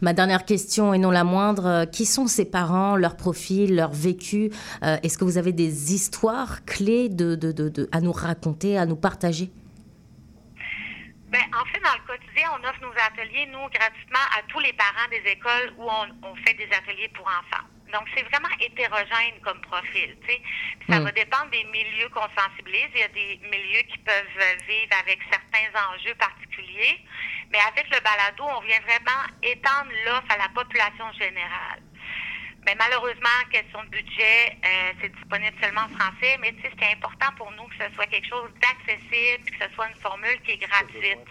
Ma 0.01 0.13
dernière 0.13 0.45
question 0.47 0.95
et 0.95 0.99
non 0.99 1.11
la 1.11 1.25
moindre, 1.25 1.67
euh, 1.67 1.85
qui 1.85 2.07
sont 2.07 2.27
ces 2.29 2.45
parents, 2.45 2.97
leur 2.97 3.17
profil, 3.17 3.75
leur 3.75 3.91
vécu? 3.93 4.51
Est-ce 4.83 5.19
que 5.19 5.25
vous 5.25 5.37
avez 5.37 5.53
des 5.53 5.93
histoires 5.95 6.65
clés 6.65 7.09
de, 7.09 7.35
de- 7.35 7.53
de- 7.53 7.69
de- 7.69 7.89
à 7.93 8.01
nous 8.01 8.13
raconter, 8.13 8.79
à 8.79 8.87
nous 8.87 8.97
partager? 8.97 9.51
Ben, 11.31 11.43
en 11.55 11.65
fait, 11.67 11.81
dans 11.81 11.95
le 11.95 12.07
quotidien, 12.07 12.51
on 12.59 12.65
offre 12.69 12.81
nos 12.83 12.93
ateliers, 12.93 13.47
nous, 13.47 13.69
gratuitement 13.71 14.27
à 14.37 14.43
tous 14.49 14.59
les 14.61 14.73
parents 14.73 15.09
des 15.11 15.23
écoles 15.31 15.73
où 15.79 15.89
on, 15.89 16.07
on 16.29 16.35
fait 16.45 16.55
des 16.55 16.69
ateliers 16.73 17.09
pour 17.15 17.27
enfants. 17.27 17.65
Donc, 17.93 18.07
c'est 18.15 18.23
vraiment 18.31 18.49
hétérogène 18.61 19.41
comme 19.43 19.61
profil. 19.63 20.17
Puis 20.23 20.41
Ça 20.89 20.99
Mm. 21.01 21.05
va 21.05 21.13
dépendre 21.13 21.51
des 21.51 21.65
milieux 21.65 22.09
qu'on 22.11 22.27
sensibilise. 22.37 22.89
Il 22.95 23.01
y 23.01 23.03
a 23.03 23.09
des 23.09 23.41
milieux 23.45 23.83
qui 23.83 23.99
peuvent 23.99 24.39
vivre 24.69 24.93
avec 25.01 25.19
certains 25.31 25.71
enjeux 25.91 26.15
particuliers. 26.15 27.01
Mais 27.53 27.59
avec 27.69 27.87
le 27.91 28.01
balado, 28.01 28.45
on 28.45 28.61
vient 28.61 28.81
vraiment 28.81 29.23
étendre 29.43 29.91
l'offre 30.07 30.31
à 30.31 30.37
la 30.39 30.49
population 30.51 31.13
générale. 31.19 31.83
Mais 32.67 32.75
malheureusement, 32.77 33.41
question 33.51 33.83
de 33.85 33.89
budget, 33.89 34.57
euh, 34.65 34.93
c'est 35.01 35.09
disponible 35.09 35.57
seulement 35.63 35.81
en 35.83 35.97
français, 35.97 36.37
mais 36.41 36.53
tu 36.53 36.63
sais, 36.63 36.73
c'est 36.79 36.93
important 36.93 37.33
pour 37.37 37.51
nous 37.53 37.65
que 37.69 37.77
ce 37.81 37.95
soit 37.95 38.07
quelque 38.07 38.29
chose 38.29 38.51
d'accessible, 38.61 39.43
puis 39.45 39.59
que 39.59 39.65
ce 39.65 39.75
soit 39.75 39.89
une 39.89 39.97
formule 39.97 40.41
qui 40.45 40.53
est 40.53 40.63
gratuite. 40.69 41.25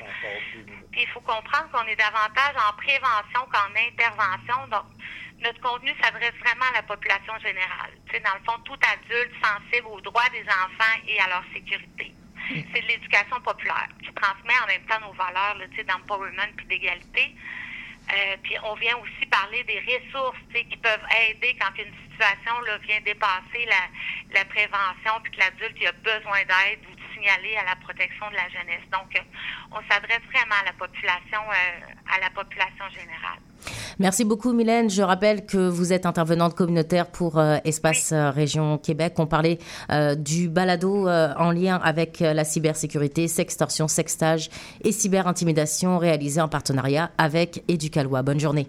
Puis 0.91 1.01
il 1.01 1.07
faut 1.13 1.21
comprendre 1.21 1.69
qu'on 1.71 1.85
est 1.85 1.95
davantage 1.95 2.55
en 2.57 2.73
prévention 2.77 3.45
qu'en 3.51 3.69
intervention. 3.77 4.67
Donc, 4.67 4.85
notre 5.41 5.61
contenu 5.61 5.93
s'adresse 6.01 6.33
vraiment 6.43 6.65
à 6.73 6.81
la 6.81 6.83
population 6.83 7.37
générale. 7.39 7.93
Tu 8.07 8.15
sais, 8.15 8.19
dans 8.21 8.33
le 8.33 8.43
fond, 8.43 8.59
tout 8.65 8.79
adulte 8.81 9.33
sensible 9.41 9.87
aux 9.87 10.01
droits 10.01 10.29
des 10.33 10.43
enfants 10.43 10.97
et 11.07 11.19
à 11.19 11.27
leur 11.29 11.43
sécurité. 11.53 12.11
c'est 12.49 12.81
de 12.81 12.87
l'éducation 12.87 13.39
populaire 13.41 13.87
qui 14.03 14.11
transmet 14.13 14.57
en 14.63 14.67
même 14.67 14.83
temps 14.85 14.99
nos 15.05 15.13
valeurs 15.13 15.57
tu 15.69 15.77
sais, 15.77 15.83
d'empowerment 15.83 16.51
puis 16.57 16.65
d'égalité. 16.65 17.35
Euh, 18.11 18.37
puis 18.41 18.55
on 18.63 18.73
vient 18.75 18.97
aussi 18.97 19.25
parler 19.27 19.63
des 19.65 19.79
ressources 19.79 20.37
qui 20.53 20.77
peuvent 20.77 21.05
aider 21.29 21.55
quand 21.61 21.71
une 21.77 21.93
situation 22.09 22.59
là, 22.61 22.77
vient 22.79 22.99
dépasser 23.01 23.67
la, 24.33 24.45
prévention 24.45 25.21
puis 25.23 25.31
que 25.33 25.39
l'adulte 25.39 25.77
a 25.85 25.91
besoin 25.91 26.39
d'aide 26.39 26.79
ou 26.89 26.95
de 26.95 27.13
signaler 27.13 27.55
à 27.57 27.65
la 27.65 27.75
protection 27.75 28.29
de 28.31 28.35
la 28.35 28.49
jeunesse. 28.49 28.87
Donc, 28.91 29.15
euh, 29.15 29.19
on 29.71 29.81
s'adresse 29.89 30.23
vraiment 30.31 30.55
à 30.61 30.65
la 30.65 30.73
population, 30.73 31.41
euh, 31.51 32.15
à 32.15 32.19
la 32.19 32.29
population 32.31 32.89
générale. 32.89 33.48
Merci 33.99 34.23
beaucoup, 34.23 34.53
Mylène. 34.53 34.89
Je 34.89 35.01
rappelle 35.01 35.45
que 35.45 35.57
vous 35.57 35.93
êtes 35.93 36.05
intervenante 36.05 36.55
communautaire 36.55 37.07
pour 37.07 37.37
euh, 37.37 37.57
Espace 37.65 38.11
euh, 38.11 38.29
Région 38.31 38.77
Québec. 38.77 39.13
On 39.17 39.27
parlait 39.27 39.59
euh, 39.91 40.15
du 40.15 40.49
balado 40.49 41.07
en 41.09 41.51
lien 41.51 41.79
avec 41.83 42.19
la 42.19 42.43
cybersécurité, 42.43 43.27
sextorsion, 43.27 43.87
sextage 43.87 44.49
et 44.83 44.91
cyberintimidation 44.91 45.97
réalisé 45.97 46.41
en 46.41 46.47
partenariat 46.47 47.11
avec 47.17 47.63
Éducalois. 47.67 48.21
Bonne 48.21 48.39
journée. 48.39 48.67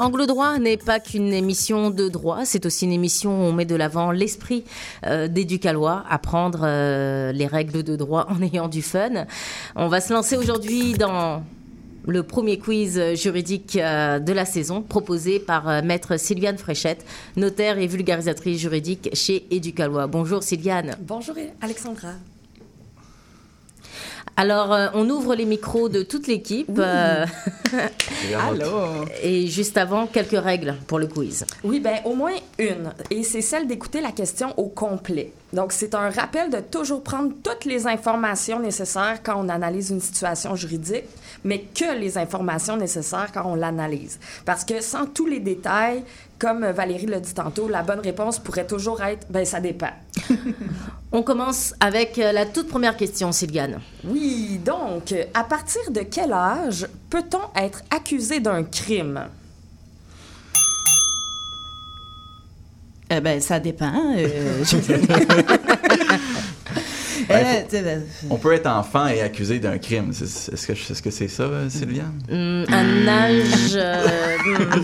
Angle 0.00 0.26
droit 0.26 0.58
n'est 0.58 0.78
pas 0.78 0.98
qu'une 0.98 1.32
émission 1.32 1.90
de 1.90 2.08
droit, 2.08 2.44
c'est 2.44 2.64
aussi 2.64 2.86
une 2.86 2.92
émission 2.92 3.30
où 3.30 3.44
on 3.44 3.52
met 3.52 3.66
de 3.66 3.76
l'avant 3.76 4.10
l'esprit 4.10 4.64
euh, 5.06 5.28
apprendre 6.08 6.60
euh, 6.62 7.32
les 7.32 7.46
règles 7.46 7.82
de 7.82 7.96
droit 7.96 8.26
en 8.30 8.42
ayant 8.42 8.68
du 8.68 8.80
fun. 8.80 9.26
On 9.76 9.88
va 9.88 10.00
se 10.00 10.12
lancer 10.12 10.36
aujourd'hui 10.36 10.94
dans 10.94 11.42
le 12.06 12.22
premier 12.22 12.58
quiz 12.58 13.14
juridique 13.14 13.76
euh, 13.76 14.18
de 14.18 14.32
la 14.32 14.44
saison, 14.44 14.82
proposé 14.82 15.38
par 15.38 15.68
euh, 15.68 15.82
maître 15.82 16.18
Sylviane 16.18 16.58
Fréchette, 16.58 17.04
notaire 17.36 17.78
et 17.78 17.86
vulgarisatrice 17.86 18.58
juridique 18.58 19.10
chez 19.12 19.46
Éducalois. 19.50 20.06
Bonjour 20.06 20.42
Sylviane. 20.42 20.96
Bonjour 21.00 21.36
Alexandra. 21.60 22.12
Alors, 24.40 24.72
euh, 24.72 24.88
on 24.94 25.06
ouvre 25.10 25.34
les 25.34 25.44
micros 25.44 25.90
de 25.90 26.02
toute 26.02 26.26
l'équipe. 26.26 26.78
euh, 26.78 27.26
Allô? 28.48 29.04
et 29.22 29.46
juste 29.48 29.76
avant, 29.76 30.06
quelques 30.06 30.42
règles 30.42 30.76
pour 30.86 30.98
le 30.98 31.08
quiz. 31.08 31.44
Oui, 31.62 31.78
ben 31.78 31.98
au 32.06 32.14
moins 32.14 32.32
une. 32.58 32.90
Et 33.10 33.22
c'est 33.22 33.42
celle 33.42 33.66
d'écouter 33.66 34.00
la 34.00 34.12
question 34.12 34.54
au 34.58 34.68
complet. 34.68 35.34
Donc, 35.52 35.72
c'est 35.72 35.94
un 35.94 36.08
rappel 36.08 36.48
de 36.48 36.60
toujours 36.60 37.02
prendre 37.02 37.34
toutes 37.42 37.66
les 37.66 37.86
informations 37.86 38.60
nécessaires 38.60 39.18
quand 39.22 39.44
on 39.44 39.50
analyse 39.50 39.90
une 39.90 40.00
situation 40.00 40.56
juridique, 40.56 41.04
mais 41.44 41.58
que 41.74 41.94
les 41.98 42.16
informations 42.16 42.78
nécessaires 42.78 43.32
quand 43.34 43.44
on 43.44 43.56
l'analyse. 43.56 44.18
Parce 44.46 44.64
que 44.64 44.80
sans 44.80 45.04
tous 45.04 45.26
les 45.26 45.40
détails, 45.40 46.02
comme 46.40 46.64
Valérie 46.66 47.06
l'a 47.06 47.20
dit 47.20 47.34
tantôt, 47.34 47.68
la 47.68 47.82
bonne 47.82 48.00
réponse 48.00 48.38
pourrait 48.38 48.66
toujours 48.66 49.00
être, 49.02 49.26
ben 49.30 49.44
ça 49.44 49.60
dépend. 49.60 49.90
On 51.12 51.22
commence 51.22 51.74
avec 51.80 52.18
euh, 52.18 52.32
la 52.32 52.46
toute 52.46 52.68
première 52.68 52.96
question, 52.96 53.30
Sylviane. 53.30 53.80
Oui, 54.04 54.58
donc, 54.64 55.14
à 55.34 55.44
partir 55.44 55.82
de 55.90 56.00
quel 56.00 56.32
âge 56.32 56.86
peut-on 57.10 57.60
être 57.60 57.82
accusé 57.94 58.40
d'un 58.40 58.62
crime? 58.64 59.20
Euh, 63.12 63.20
ben, 63.20 63.40
ça 63.40 63.58
dépend. 63.60 63.92
euh, 64.16 64.64
je- 64.64 64.76
Ouais, 67.28 67.44
Euh, 67.44 67.62
faut- 67.68 67.82
ben, 67.84 68.02
On 68.30 68.36
peut 68.36 68.52
être 68.54 68.66
enfant 68.66 69.06
et 69.08 69.20
accusé 69.20 69.58
d'un 69.58 69.78
crime. 69.78 70.10
Est-ce 70.10 71.02
que 71.02 71.10
c'est 71.10 71.28
ça, 71.28 71.42
euh, 71.44 71.68
Sylviane? 71.68 72.18
Hum, 72.30 72.64
un 72.68 73.08
âge, 73.08 73.74
euh, 73.74 74.36
hum, 74.46 74.82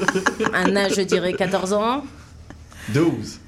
un 0.54 0.76
âge, 0.76 0.92
je 0.96 1.02
dirais 1.02 1.32
14 1.32 1.72
ans. 1.72 2.02
12. 2.88 3.38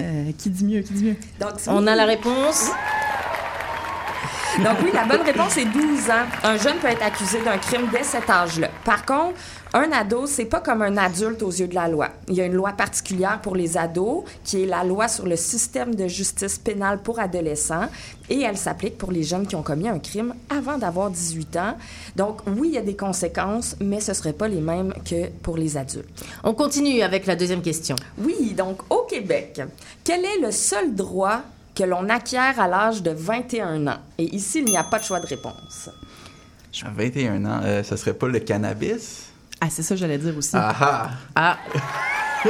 euh, 0.00 0.30
qui 0.38 0.50
dit 0.50 0.64
mieux, 0.64 0.80
qui 0.82 0.92
dit 0.92 1.04
mieux? 1.04 1.16
Donc, 1.40 1.50
On 1.66 1.86
a 1.86 1.96
la 1.96 2.04
réponse. 2.04 2.70
Donc 4.64 4.78
oui, 4.82 4.90
la 4.92 5.04
bonne 5.04 5.22
réponse 5.22 5.56
est 5.56 5.66
12 5.66 6.10
ans. 6.10 6.26
Un 6.42 6.56
jeune 6.56 6.78
peut 6.78 6.88
être 6.88 7.04
accusé 7.04 7.40
d'un 7.44 7.58
crime 7.58 7.88
dès 7.92 8.02
cet 8.02 8.28
âge-là. 8.28 8.68
Par 8.84 9.06
contre, 9.06 9.34
un 9.72 9.92
ado, 9.92 10.26
c'est 10.26 10.46
pas 10.46 10.58
comme 10.58 10.82
un 10.82 10.96
adulte 10.96 11.44
aux 11.44 11.50
yeux 11.50 11.68
de 11.68 11.76
la 11.76 11.86
loi. 11.86 12.08
Il 12.26 12.34
y 12.34 12.40
a 12.40 12.44
une 12.44 12.54
loi 12.54 12.72
particulière 12.72 13.38
pour 13.40 13.54
les 13.54 13.78
ados, 13.78 14.24
qui 14.42 14.62
est 14.62 14.66
la 14.66 14.82
loi 14.82 15.06
sur 15.06 15.26
le 15.26 15.36
système 15.36 15.94
de 15.94 16.08
justice 16.08 16.58
pénale 16.58 17.00
pour 17.02 17.20
adolescents, 17.20 17.86
et 18.28 18.40
elle 18.40 18.56
s'applique 18.56 18.98
pour 18.98 19.12
les 19.12 19.22
jeunes 19.22 19.46
qui 19.46 19.54
ont 19.54 19.62
commis 19.62 19.88
un 19.88 20.00
crime 20.00 20.34
avant 20.50 20.76
d'avoir 20.76 21.10
18 21.10 21.56
ans. 21.56 21.76
Donc 22.16 22.40
oui, 22.48 22.70
il 22.70 22.74
y 22.74 22.78
a 22.78 22.82
des 22.82 22.96
conséquences, 22.96 23.76
mais 23.80 24.00
ce 24.00 24.12
serait 24.12 24.32
pas 24.32 24.48
les 24.48 24.60
mêmes 24.60 24.92
que 25.08 25.28
pour 25.40 25.56
les 25.56 25.76
adultes. 25.76 26.08
On 26.42 26.54
continue 26.54 27.02
avec 27.02 27.26
la 27.26 27.36
deuxième 27.36 27.62
question. 27.62 27.94
Oui, 28.18 28.54
donc 28.56 28.80
au 28.90 29.02
Québec, 29.08 29.60
quel 30.02 30.24
est 30.24 30.40
le 30.42 30.50
seul 30.50 30.96
droit 30.96 31.42
que 31.78 31.84
l'on 31.84 32.08
acquiert 32.08 32.58
à 32.58 32.66
l'âge 32.66 33.02
de 33.02 33.12
21 33.12 33.86
ans? 33.86 33.98
Et 34.18 34.34
ici, 34.34 34.58
il 34.58 34.64
n'y 34.64 34.76
a 34.76 34.82
pas 34.82 34.98
de 34.98 35.04
choix 35.04 35.20
de 35.20 35.26
réponse. 35.26 35.88
À 36.84 36.90
21 36.90 37.44
ans, 37.44 37.60
euh, 37.62 37.82
ça 37.84 37.96
serait 37.96 38.14
pas 38.14 38.26
le 38.26 38.40
cannabis? 38.40 39.26
Ah, 39.60 39.66
c'est 39.70 39.82
ça 39.82 39.94
que 39.94 40.00
j'allais 40.00 40.18
dire 40.18 40.36
aussi. 40.36 40.50
Ah 40.54 40.74
ah! 40.80 41.10
Ah, 41.36 41.58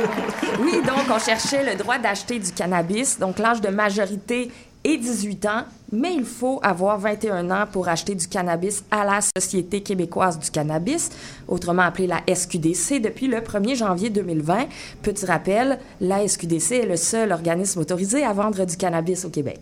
Oui, 0.60 0.80
donc 0.86 1.04
on 1.10 1.18
cherchait 1.18 1.64
le 1.64 1.76
droit 1.76 1.98
d'acheter 1.98 2.38
du 2.38 2.52
cannabis. 2.52 3.18
Donc 3.18 3.38
l'âge 3.38 3.60
de 3.60 3.68
majorité 3.68 4.50
est 4.84 4.96
18 4.96 5.46
ans, 5.46 5.64
mais 5.92 6.14
il 6.14 6.24
faut 6.24 6.60
avoir 6.62 6.98
21 6.98 7.50
ans 7.50 7.64
pour 7.70 7.88
acheter 7.88 8.14
du 8.14 8.26
cannabis 8.28 8.84
à 8.90 9.04
la 9.04 9.20
Société 9.20 9.82
québécoise 9.82 10.38
du 10.38 10.50
cannabis, 10.50 11.10
autrement 11.46 11.82
appelée 11.82 12.06
la 12.06 12.22
SQDC, 12.32 13.00
depuis 13.00 13.26
le 13.26 13.38
1er 13.38 13.76
janvier 13.76 14.10
2020. 14.10 14.66
Petit 15.02 15.26
rappel, 15.26 15.78
la 16.00 16.26
SQDC 16.26 16.72
est 16.72 16.86
le 16.86 16.96
seul 16.96 17.32
organisme 17.32 17.80
autorisé 17.80 18.24
à 18.24 18.32
vendre 18.32 18.64
du 18.64 18.76
cannabis 18.76 19.24
au 19.24 19.30
Québec. 19.30 19.60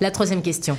la 0.00 0.10
troisième 0.10 0.42
question. 0.42 0.76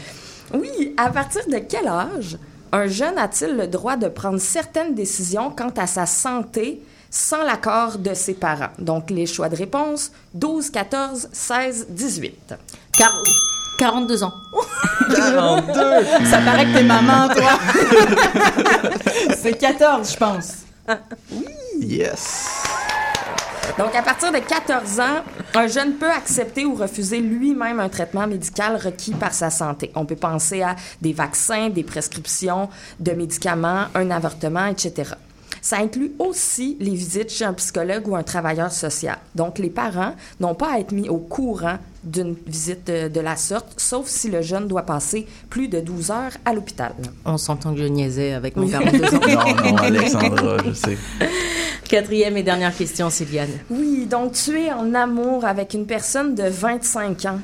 Oui, 0.53 0.93
à 0.97 1.09
partir 1.09 1.41
de 1.47 1.57
quel 1.59 1.87
âge 1.87 2.37
un 2.71 2.87
jeune 2.87 3.17
a-t-il 3.17 3.55
le 3.57 3.67
droit 3.67 3.97
de 3.97 4.07
prendre 4.07 4.39
certaines 4.39 4.93
décisions 4.95 5.51
quant 5.51 5.73
à 5.77 5.87
sa 5.87 6.05
santé 6.05 6.81
sans 7.09 7.43
l'accord 7.43 7.97
de 7.97 8.13
ses 8.13 8.33
parents? 8.35 8.69
Donc, 8.77 9.09
les 9.09 9.25
choix 9.25 9.49
de 9.49 9.55
réponse 9.55 10.11
12, 10.35 10.69
14, 10.69 11.29
16, 11.31 11.87
18. 11.89 12.53
Car- 12.97 13.23
42 13.79 14.23
ans. 14.23 14.33
42! 15.15 15.73
Ça 16.25 16.39
paraît 16.39 16.65
que 16.65 16.73
t'es 16.73 16.83
maman, 16.83 17.29
toi. 17.29 17.57
c'est 19.37 19.57
14, 19.57 20.11
je 20.11 20.17
pense. 20.17 20.53
Yes! 21.79 22.65
Donc, 23.77 23.95
à 23.95 24.01
partir 24.01 24.33
de 24.33 24.39
14 24.39 24.99
ans, 24.99 25.23
un 25.55 25.67
jeune 25.67 25.93
peut 25.93 26.11
accepter 26.11 26.65
ou 26.65 26.75
refuser 26.75 27.21
lui-même 27.21 27.79
un 27.79 27.87
traitement 27.87 28.27
médical 28.27 28.75
requis 28.75 29.13
par 29.13 29.33
sa 29.33 29.49
santé. 29.49 29.91
On 29.95 30.05
peut 30.05 30.17
penser 30.17 30.61
à 30.61 30.75
des 31.01 31.13
vaccins, 31.13 31.69
des 31.69 31.83
prescriptions 31.83 32.67
de 32.99 33.13
médicaments, 33.13 33.85
un 33.95 34.11
avortement, 34.11 34.65
etc. 34.65 35.13
Ça 35.61 35.77
inclut 35.77 36.11
aussi 36.19 36.75
les 36.81 36.95
visites 36.95 37.31
chez 37.31 37.45
un 37.45 37.53
psychologue 37.53 38.09
ou 38.09 38.15
un 38.17 38.23
travailleur 38.23 38.73
social. 38.73 39.17
Donc, 39.35 39.57
les 39.57 39.69
parents 39.69 40.15
n'ont 40.41 40.55
pas 40.55 40.73
à 40.73 40.79
être 40.79 40.91
mis 40.91 41.07
au 41.07 41.17
courant 41.17 41.77
d'une 42.03 42.35
visite 42.47 42.87
de, 42.87 43.19
la 43.19 43.35
sorte, 43.35 43.73
sauf 43.77 44.07
si 44.07 44.29
le 44.29 44.41
jeune 44.41 44.67
doit 44.67 44.83
passer 44.83 45.27
plus 45.49 45.67
de 45.67 45.79
12 45.79 46.11
heures 46.11 46.31
à 46.45 46.53
l'hôpital. 46.53 46.93
On 47.25 47.37
s'entend 47.37 47.73
que 47.73 47.79
je 47.79 47.85
niaisais 47.85 48.33
avec 48.33 48.55
mon 48.55 48.67
42 48.67 49.05
ans. 49.05 49.19
non, 49.27 49.71
non, 49.71 49.77
Alexandra, 49.77 50.57
je 50.65 50.73
sais. 50.73 50.97
Quatrième 51.87 52.37
et 52.37 52.43
dernière 52.43 52.75
question, 52.75 53.09
Sylviane. 53.09 53.49
Oui, 53.69 54.05
donc 54.05 54.33
tu 54.33 54.59
es 54.59 54.71
en 54.71 54.93
amour 54.93 55.45
avec 55.45 55.73
une 55.73 55.85
personne 55.85 56.35
de 56.35 56.43
25 56.43 57.25
ans. 57.25 57.39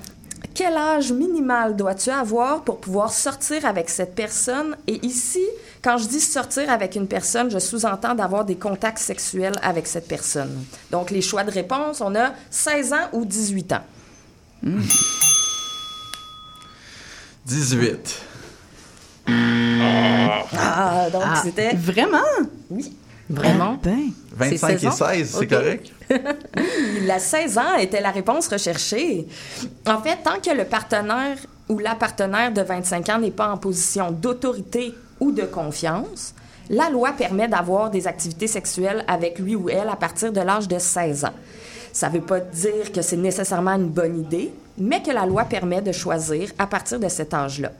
Quel 0.54 0.78
âge 0.78 1.12
minimal 1.12 1.76
dois-tu 1.76 2.12
avoir 2.12 2.64
pour 2.64 2.80
pouvoir 2.80 3.12
sortir 3.12 3.66
avec 3.66 3.90
cette 3.90 4.16
personne? 4.16 4.78
Et 4.88 5.06
ici, 5.06 5.44
quand 5.84 5.98
je 5.98 6.08
dis 6.08 6.22
sortir 6.22 6.70
avec 6.70 6.96
une 6.96 7.08
personne, 7.08 7.52
je 7.52 7.60
sous-entends 7.60 8.16
d'avoir 8.16 8.46
des 8.46 8.56
contacts 8.56 9.00
sexuels 9.00 9.56
avec 9.62 9.86
cette 9.86 10.08
personne. 10.08 10.64
Donc, 10.92 11.12
les 11.12 11.22
choix 11.22 11.44
de 11.44 11.52
réponse, 11.52 12.00
on 12.00 12.16
a 12.16 12.32
16 12.52 12.94
ans 12.94 13.08
ou 13.12 13.26
18 13.26 13.74
ans. 13.74 13.82
18. 17.46 18.22
Ah, 19.28 21.10
donc 21.12 21.22
Ah, 21.26 21.42
c'était... 21.44 21.74
Vraiment? 21.76 22.18
Oui. 22.70 22.96
Vraiment? 23.30 23.74
Ah, 23.78 23.80
ben. 23.84 24.12
25 24.36 24.70
et 24.74 24.78
16 24.78 24.86
ans? 24.88 24.92
16, 24.92 25.30
c'est 25.32 25.38
Ok. 25.38 25.50
correct? 25.50 25.92
La 27.08 27.20
16 27.20 27.58
ans 27.58 27.76
était 27.80 28.02
la 28.02 28.12
réponse 28.12 28.48
recherchée. 28.48 29.26
En 29.88 30.00
fait, 30.02 30.18
tant 30.24 30.40
que 30.40 30.56
le 30.56 30.66
partenaire 30.66 31.38
ou 31.70 31.80
la 31.80 31.96
partenaire 31.96 32.52
de 32.52 32.62
25 32.62 33.10
ans 33.10 33.18
n'est 33.20 33.32
pas 33.32 33.48
en 33.50 33.58
position 33.58 34.12
d'autorité 34.12 34.94
ou 35.20 35.32
de 35.32 35.44
confiance, 35.44 36.36
la 36.70 36.90
loi 36.90 37.14
permet 37.14 37.48
d'avoir 37.48 37.90
des 37.90 38.06
activités 38.08 38.48
sexuelles 38.48 39.04
avec 39.08 39.40
lui 39.40 39.56
ou 39.56 39.70
elle 39.70 39.90
à 39.90 39.96
partir 39.96 40.32
de 40.32 40.42
l'âge 40.42 40.68
de 40.68 40.78
16 40.78 41.26
ans. 41.26 41.34
Ça 41.96 42.10
ne 42.10 42.16
veut 42.16 42.26
pas 42.26 42.42
dire 42.42 42.92
que 42.92 43.02
c'est 43.02 43.16
nécessairement 43.16 43.72
une 43.72 43.88
bonne 43.88 44.20
idée, 44.20 44.54
mais 44.78 45.02
que 45.02 45.12
la 45.12 45.26
loi 45.26 45.46
permet 45.46 45.82
de 45.82 45.94
choisir 45.94 46.52
à 46.60 46.68
partir 46.68 47.00
de 47.00 47.08
cet 47.08 47.34
âge-là. 47.34 47.72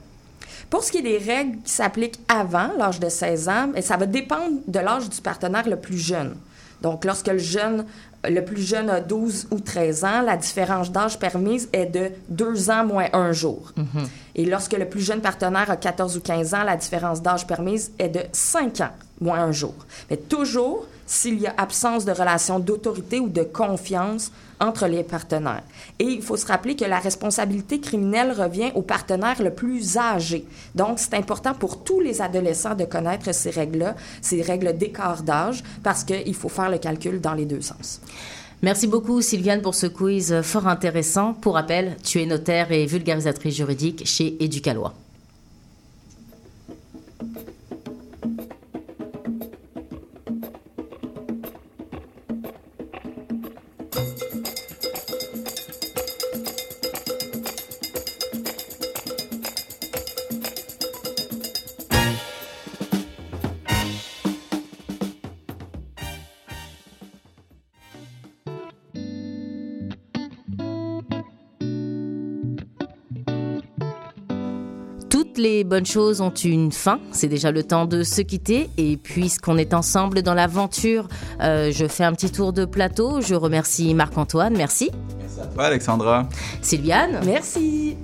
Pour 0.70 0.82
ce 0.82 0.90
qui 0.90 0.98
est 0.98 1.02
des 1.02 1.18
règles 1.18 1.58
qui 1.62 1.70
s'appliquent 1.70 2.18
avant 2.26 2.70
l'âge 2.78 2.98
de 2.98 3.10
16 3.10 3.48
ans, 3.50 3.68
ben, 3.74 3.82
ça 3.82 3.98
va 3.98 4.06
dépendre 4.06 4.60
de 4.66 4.78
l'âge 4.78 5.10
du 5.10 5.20
partenaire 5.20 5.68
le 5.68 5.76
plus 5.76 5.98
jeune. 5.98 6.34
Donc, 6.80 7.04
lorsque 7.04 7.28
le 7.28 7.36
jeune, 7.36 7.84
le 8.26 8.40
plus 8.40 8.62
jeune 8.62 8.88
a 8.88 9.02
12 9.02 9.48
ou 9.50 9.60
13 9.60 10.04
ans, 10.04 10.22
la 10.22 10.38
différence 10.38 10.90
d'âge 10.90 11.18
permise 11.18 11.68
est 11.74 11.84
de 11.84 12.10
2 12.30 12.70
ans 12.70 12.86
moins 12.86 13.08
un 13.12 13.32
jour. 13.32 13.74
Et 14.34 14.46
lorsque 14.46 14.72
le 14.72 14.88
plus 14.88 15.02
jeune 15.02 15.20
partenaire 15.20 15.70
a 15.70 15.76
14 15.76 16.16
ou 16.16 16.20
15 16.22 16.54
ans, 16.54 16.62
la 16.62 16.76
différence 16.78 17.20
d'âge 17.20 17.46
permise 17.46 17.92
est 17.98 18.08
de 18.08 18.20
5 18.32 18.80
ans 18.80 18.92
moins 19.20 19.40
un 19.40 19.52
jour. 19.52 19.74
Mais 20.10 20.16
toujours 20.16 20.86
s'il 21.06 21.40
y 21.40 21.46
a 21.46 21.54
absence 21.56 22.04
de 22.04 22.12
relation 22.12 22.58
d'autorité 22.58 23.20
ou 23.20 23.28
de 23.28 23.42
confiance 23.42 24.32
entre 24.58 24.86
les 24.86 25.04
partenaires. 25.04 25.62
Et 25.98 26.04
il 26.04 26.22
faut 26.22 26.36
se 26.36 26.46
rappeler 26.46 26.74
que 26.76 26.84
la 26.84 26.98
responsabilité 26.98 27.78
criminelle 27.80 28.32
revient 28.32 28.72
au 28.74 28.82
partenaire 28.82 29.42
le 29.42 29.50
plus 29.50 29.96
âgé. 29.98 30.44
Donc, 30.74 30.98
c'est 30.98 31.14
important 31.14 31.54
pour 31.54 31.84
tous 31.84 32.00
les 32.00 32.20
adolescents 32.22 32.74
de 32.74 32.84
connaître 32.84 33.32
ces 33.32 33.50
règles-là, 33.50 33.94
ces 34.20 34.42
règles 34.42 34.76
d'écart 34.76 35.22
d'âge, 35.22 35.62
parce 35.82 36.04
qu'il 36.04 36.34
faut 36.34 36.48
faire 36.48 36.70
le 36.70 36.78
calcul 36.78 37.20
dans 37.20 37.34
les 37.34 37.44
deux 37.44 37.60
sens. 37.60 38.00
Merci 38.62 38.86
beaucoup, 38.86 39.20
Sylviane, 39.20 39.60
pour 39.60 39.74
ce 39.74 39.86
quiz 39.86 40.40
fort 40.40 40.66
intéressant. 40.66 41.34
Pour 41.34 41.54
rappel, 41.54 41.96
tu 42.02 42.22
es 42.22 42.26
notaire 42.26 42.72
et 42.72 42.86
vulgarisatrice 42.86 43.54
juridique 43.54 44.06
chez 44.06 44.42
Éducalois. 44.42 44.94
Thank 54.06 54.46
you. 54.46 54.55
Toutes 75.36 75.44
les 75.44 75.64
bonnes 75.64 75.84
choses 75.84 76.22
ont 76.22 76.30
une 76.30 76.72
fin. 76.72 76.98
C'est 77.12 77.28
déjà 77.28 77.50
le 77.50 77.62
temps 77.62 77.84
de 77.84 78.04
se 78.04 78.22
quitter. 78.22 78.70
Et 78.78 78.96
puisqu'on 78.96 79.58
est 79.58 79.74
ensemble 79.74 80.22
dans 80.22 80.32
l'aventure, 80.32 81.08
euh, 81.42 81.70
je 81.74 81.86
fais 81.86 82.04
un 82.04 82.14
petit 82.14 82.30
tour 82.30 82.54
de 82.54 82.64
plateau. 82.64 83.20
Je 83.20 83.34
remercie 83.34 83.92
Marc-Antoine. 83.92 84.56
Merci. 84.56 84.90
Merci 85.18 85.40
à 85.40 85.44
toi, 85.44 85.64
Alexandra. 85.64 86.26
Sylviane. 86.62 87.20
Merci. 87.26 87.98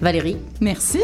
Valérie. 0.00 0.38
Merci. 0.60 0.98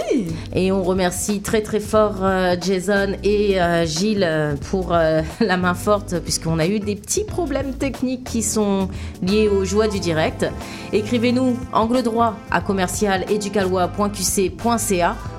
Et 0.53 0.73
on 0.73 0.83
remercie 0.83 1.41
très 1.43 1.61
très 1.61 1.79
fort 1.79 2.17
euh, 2.23 2.57
Jason 2.61 3.13
et 3.23 3.61
euh, 3.61 3.87
Gilles 3.87 4.57
pour 4.71 4.95
euh, 4.95 5.23
la 5.41 5.57
main 5.57 5.75
forte 5.75 6.19
puisqu'on 6.21 6.59
a 6.59 6.67
eu 6.67 6.81
des 6.81 6.97
petits 6.97 7.25
problèmes 7.25 7.75
techniques 7.75 8.25
qui 8.25 8.43
sont 8.43 8.89
liés 9.23 9.49
aux 9.49 9.65
joies 9.65 9.87
du 9.87 10.01
direct. 10.01 10.47
Écrivez-nous 10.93 11.57
angle 11.73 12.03
droit 12.03 12.35
à 12.51 12.61
commercial. 12.61 13.25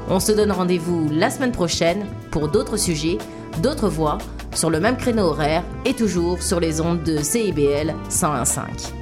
On 0.09 0.19
se 0.19 0.31
donne 0.31 0.51
rendez-vous 0.51 1.09
la 1.11 1.29
semaine 1.29 1.51
prochaine 1.51 2.05
pour 2.31 2.47
d'autres 2.47 2.77
sujets, 2.77 3.17
d'autres 3.61 3.89
voix 3.89 4.17
sur 4.53 4.69
le 4.69 4.79
même 4.79 4.97
créneau 4.97 5.25
horaire 5.25 5.63
et 5.85 5.93
toujours 5.93 6.41
sur 6.41 6.59
les 6.59 6.81
ondes 6.81 7.03
de 7.03 7.17
CIBL 7.17 7.93
101.5. 8.09 8.96